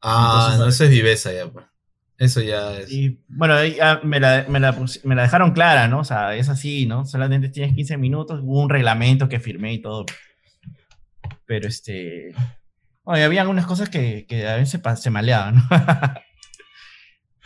[0.00, 1.64] Ah, no, eso es viveza ya, pues.
[2.18, 2.92] Eso ya es.
[2.92, 3.54] Y bueno,
[4.04, 6.00] me la, me, la, me la, dejaron clara, ¿no?
[6.00, 7.06] O sea, es así, ¿no?
[7.06, 10.04] Solamente tienes 15 minutos, hubo un reglamento que firmé y todo.
[11.46, 12.34] Pero este.
[13.02, 15.62] Bueno, había algunas cosas que, que a veces se, se maleaban, ¿no?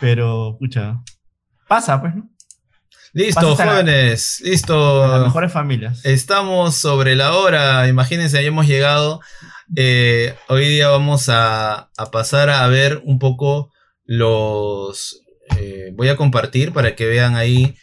[0.01, 1.01] Pero, pucha.
[1.67, 2.29] Pasa, pues, ¿no?
[3.13, 5.07] Listo, jóvenes, listo.
[5.09, 6.05] Las mejores familias.
[6.05, 9.21] Estamos sobre la hora, imagínense, hemos llegado.
[9.77, 13.71] Eh, hoy día vamos a, a pasar a ver un poco
[14.05, 15.23] los
[15.57, 17.77] eh, voy a compartir para que vean ahí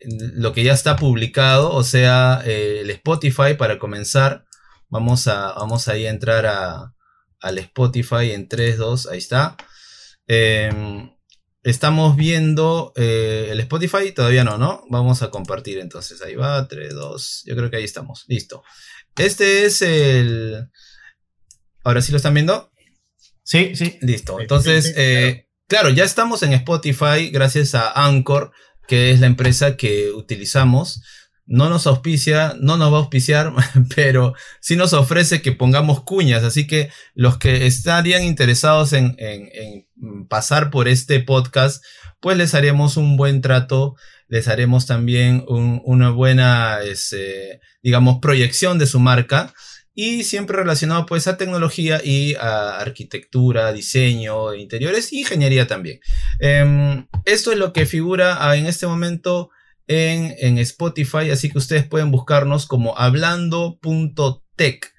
[0.00, 4.44] lo que ya está publicado, o sea, eh, el Spotify para comenzar.
[4.88, 6.94] Vamos a, vamos a entrar a,
[7.40, 9.56] al Spotify en 3, 2, ahí está.
[10.26, 11.10] Em,
[11.62, 14.84] estamos viendo eh, el Spotify, todavía no, ¿no?
[14.88, 18.62] Vamos a compartir entonces, ahí va, 3, 2, yo creo que ahí estamos, listo.
[19.16, 20.68] Este es el...
[21.82, 22.70] Ahora sí lo están viendo.
[23.42, 23.98] Sí, sí.
[24.02, 24.40] Listo.
[24.40, 24.94] Entonces,
[25.70, 28.50] Claro, ya estamos en Spotify gracias a Anchor,
[28.88, 31.00] que es la empresa que utilizamos.
[31.50, 33.52] No nos auspicia, no nos va a auspiciar,
[33.96, 36.44] pero sí nos ofrece que pongamos cuñas.
[36.44, 39.16] Así que los que estarían interesados en,
[40.28, 41.84] pasar por este podcast,
[42.20, 43.96] pues les haremos un buen trato,
[44.28, 49.52] les haremos también una buena, este, digamos, proyección de su marca
[49.92, 56.00] y siempre relacionado pues a tecnología y a arquitectura, diseño, interiores y ingeniería también.
[56.38, 59.50] Em, esto es lo que figura ah, en este momento
[59.90, 64.92] en, Spotify, así que ustedes pueden buscarnos como hablando.tech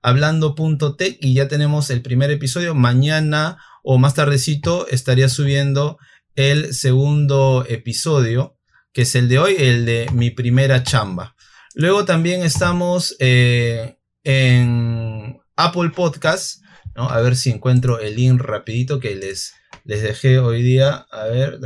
[0.00, 2.74] hablando.tech y ya tenemos el primer episodio.
[2.74, 5.98] Mañana o más tardecito estaría subiendo
[6.34, 8.56] el segundo episodio,
[8.92, 11.36] que es el de hoy, el de mi primera chamba.
[11.74, 16.62] Luego también estamos eh, en Apple Podcast.
[16.94, 19.52] A ver si encuentro el link rapidito que les,
[19.84, 21.06] les dejé hoy día.
[21.10, 21.58] A ver,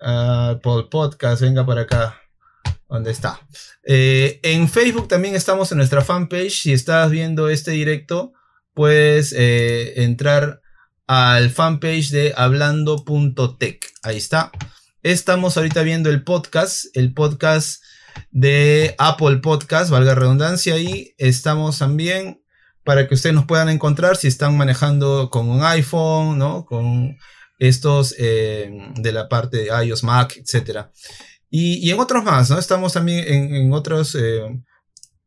[0.00, 2.20] Apple Podcast, venga para acá.
[2.88, 3.40] ¿Dónde está?
[3.84, 6.62] Eh, en Facebook también estamos en nuestra fanpage.
[6.62, 8.32] Si estás viendo este directo,
[8.74, 10.60] puedes eh, entrar
[11.06, 13.86] al fanpage de hablando.tech.
[14.02, 14.50] Ahí está.
[15.02, 17.82] Estamos ahorita viendo el podcast, el podcast
[18.30, 22.42] de Apple Podcast, valga redundancia, y estamos también
[22.84, 26.64] para que ustedes nos puedan encontrar si están manejando con un iPhone, ¿no?
[26.64, 27.16] Con
[27.60, 30.90] estos eh, de la parte de iOS, Mac, etcétera.
[31.50, 32.58] Y, en otros más, ¿no?
[32.58, 34.42] Estamos también en, otros, eh,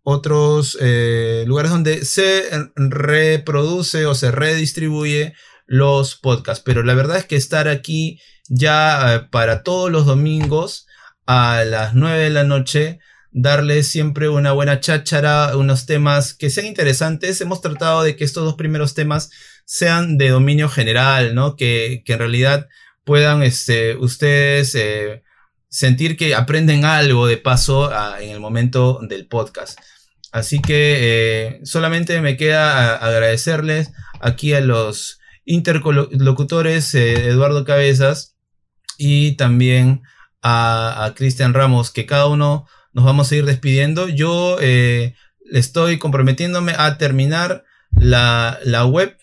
[0.03, 5.33] otros eh, lugares donde se reproduce o se redistribuye
[5.65, 6.63] los podcasts.
[6.65, 8.19] Pero la verdad es que estar aquí
[8.49, 10.87] ya para todos los domingos
[11.25, 12.99] a las 9 de la noche,
[13.31, 17.41] darle siempre una buena cháchara, unos temas que sean interesantes.
[17.41, 19.29] Hemos tratado de que estos dos primeros temas
[19.65, 21.55] sean de dominio general, ¿no?
[21.55, 22.67] Que, que en realidad
[23.03, 24.77] puedan este, ustedes
[25.69, 29.79] sentir que aprenden algo de paso ah, en el momento del podcast.
[30.33, 38.35] Así que eh, solamente me queda agradecerles aquí a los interlocutores eh, Eduardo Cabezas
[38.97, 40.01] y también
[40.41, 44.09] a, Cristian Ramos, que cada uno nos vamos a ir despidiendo.
[44.09, 45.15] Yo eh,
[45.51, 47.63] estoy comprometiéndome a terminar
[47.95, 49.17] la, web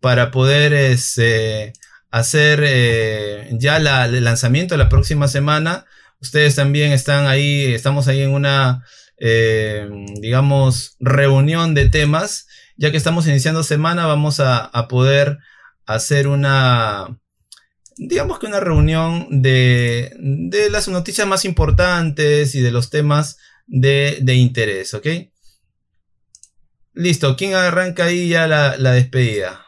[0.00, 1.72] para poder este,
[2.10, 5.86] hacer eh, ya el lanzamiento la próxima semana.
[6.20, 8.84] Ustedes también están ahí, estamos ahí en una,
[9.18, 9.88] eh,
[10.20, 12.46] digamos, reunión de temas.
[12.76, 15.38] Ya que estamos iniciando semana, vamos a, poder
[15.84, 17.18] hacer una,
[17.96, 23.36] digamos que una reunión de, de, las noticias más importantes y de los temas
[23.66, 25.06] de, de interés, ¿ok?
[26.94, 29.66] Listo, ¿quién arranca ahí ya la, la despedida?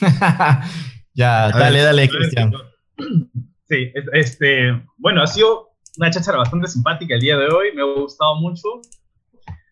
[1.14, 2.52] ya, dale, dale, Cristian.
[3.68, 5.68] Sí, este, bueno, ha sido
[5.98, 8.80] una cháchara bastante simpática el día de hoy, me ha gustado mucho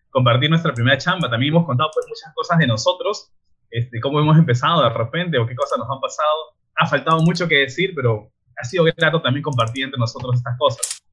[0.09, 3.31] compartir nuestra primera chamba, también hemos contado pues muchas cosas de nosotros,
[3.69, 6.37] este, cómo hemos empezado de repente o qué cosas nos han pasado,
[6.75, 11.03] ha faltado mucho que decir, pero ha sido grato también compartir entre nosotros estas cosas.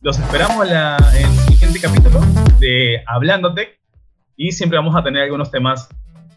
[0.00, 2.20] Los esperamos en, en el siguiente capítulo
[2.58, 3.80] de Hablándote
[4.36, 5.88] y siempre vamos a tener algunos temas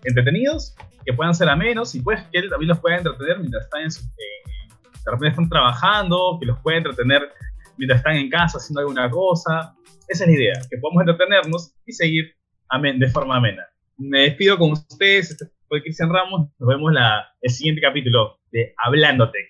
[0.03, 0.75] entretenidos
[1.05, 3.91] que puedan ser amenos y pues que él también los pueda entretener mientras está en
[3.91, 7.29] su, de repente están trabajando, que los puede entretener
[7.77, 9.73] mientras están en casa haciendo alguna cosa.
[10.07, 12.35] Esa es la idea, que podamos entretenernos y seguir
[12.99, 13.63] de forma amena.
[13.97, 18.73] Me despido con ustedes, este fue Cristian Ramos, nos vemos la, el siguiente capítulo de
[18.77, 19.47] Hablando Tech.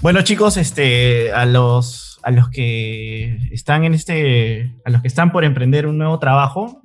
[0.00, 5.32] Bueno chicos, este, a los, a los que están en este, a los que están
[5.32, 6.80] por emprender un nuevo trabajo,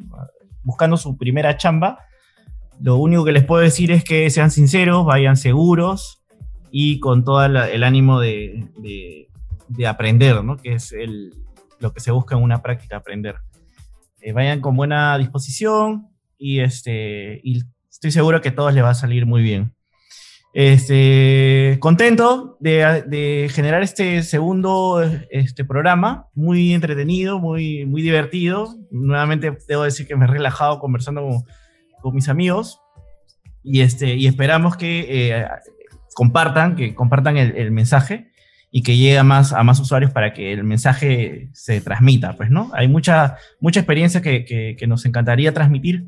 [0.63, 1.99] buscando su primera chamba,
[2.79, 6.23] lo único que les puedo decir es que sean sinceros, vayan seguros,
[6.75, 9.29] y con todo el ánimo de,
[9.87, 10.57] aprender, ¿no?
[10.57, 10.91] que es
[11.79, 13.35] lo que se busca en una práctica, aprender.
[14.21, 17.61] Eh, vayan con buena disposición y, este, y
[17.91, 19.75] estoy seguro que a todos les va a salir muy bien.
[20.53, 25.01] Este, contento de, generar este segundo
[25.31, 28.75] este programa, muy entretenido, muy, muy divertido.
[28.91, 31.43] Nuevamente debo decir que me he relajado conversando
[32.01, 32.81] con, mis amigos
[33.63, 35.47] y, este, y esperamos que eh,
[36.13, 38.29] compartan, que compartan el, mensaje
[38.69, 42.51] y que llegue a más, a más usuarios para que el mensaje se transmita, pues,
[42.51, 42.69] ¿no?
[42.73, 46.05] Hay mucha, mucha experiencia que, que, nos encantaría transmitir.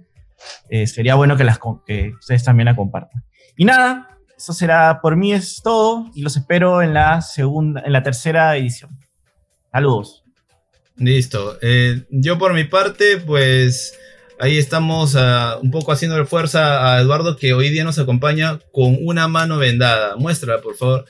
[0.69, 3.23] Eh, sería bueno que, las, que ustedes también la compartan.
[3.55, 7.93] Y nada, eso será por mí es todo y los espero en la segunda, en
[7.93, 8.91] la tercera edición.
[9.71, 10.23] Saludos.
[10.97, 11.57] Listo.
[11.61, 13.97] Eh, yo por mi parte, pues
[14.37, 18.97] Ahí estamos uh, un poco haciendo fuerza a Eduardo que hoy día nos acompaña con
[19.01, 20.17] una mano vendada.
[20.17, 21.05] Muéstrala, por favor.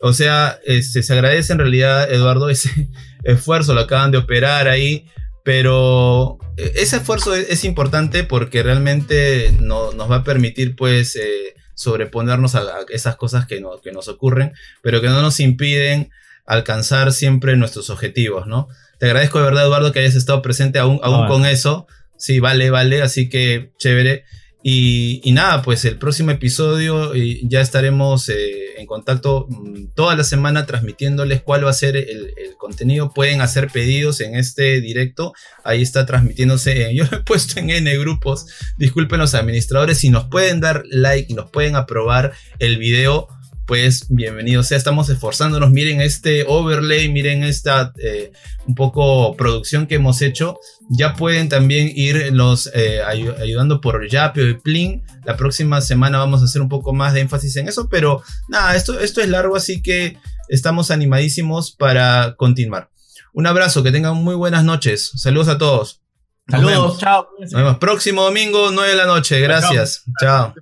[0.00, 2.88] O sea, este, se agradece en realidad, Eduardo, ese
[3.24, 5.06] esfuerzo, lo acaban de operar ahí,
[5.44, 11.54] pero eh, ese esfuerzo es, importante porque realmente no, nos va a permitir, pues, eh,
[11.80, 14.52] sobreponernos a, esas cosas que, que nos ocurren,
[14.82, 16.10] pero que no nos impiden
[16.44, 18.68] alcanzar siempre nuestros objetivos, ¿no?
[18.98, 21.86] Te agradezco de verdad, Eduardo, que hayas estado presente aún, aún con eso.
[22.18, 24.24] Sí, vale, vale, así que chévere.
[24.62, 27.12] Y, nada, pues el próximo episodio
[27.44, 32.34] ya estaremos eh, en contacto mm, toda la semana transmitiéndoles cuál va a ser el,
[32.58, 33.10] contenido.
[33.14, 35.32] Pueden hacer pedidos en este directo.
[35.64, 36.94] Ahí está transmitiéndose.
[36.94, 38.46] yo lo he puesto en N grupos.
[38.76, 39.98] Disculpen los administradores.
[39.98, 43.28] Si nos pueden dar like y nos pueden aprobar el video
[43.70, 44.66] pues bienvenidos.
[44.66, 48.32] Sea, estamos esforzándonos, miren este overlay, miren esta eh,
[48.66, 50.58] un poco producción que hemos hecho,
[50.88, 56.42] ya pueden también ir los eh, ayudando por Yapio y Plin, la próxima semana vamos
[56.42, 59.54] a hacer un poco más de énfasis en eso, pero nada, esto, esto es largo,
[59.54, 60.18] así que
[60.48, 62.90] estamos animadísimos para continuar.
[63.32, 66.02] Un abrazo, que tengan muy buenas noches, saludos a todos.
[66.48, 67.28] Saludos, chao.
[67.38, 70.54] Nos vemos próximo domingo, 9 de la noche, gracias, chao.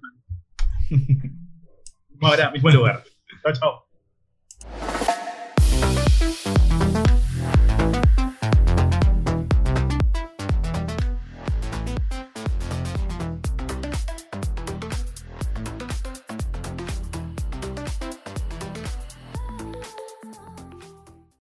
[2.22, 3.04] ahora, mismo lugar.
[3.42, 3.87] Chao, chao.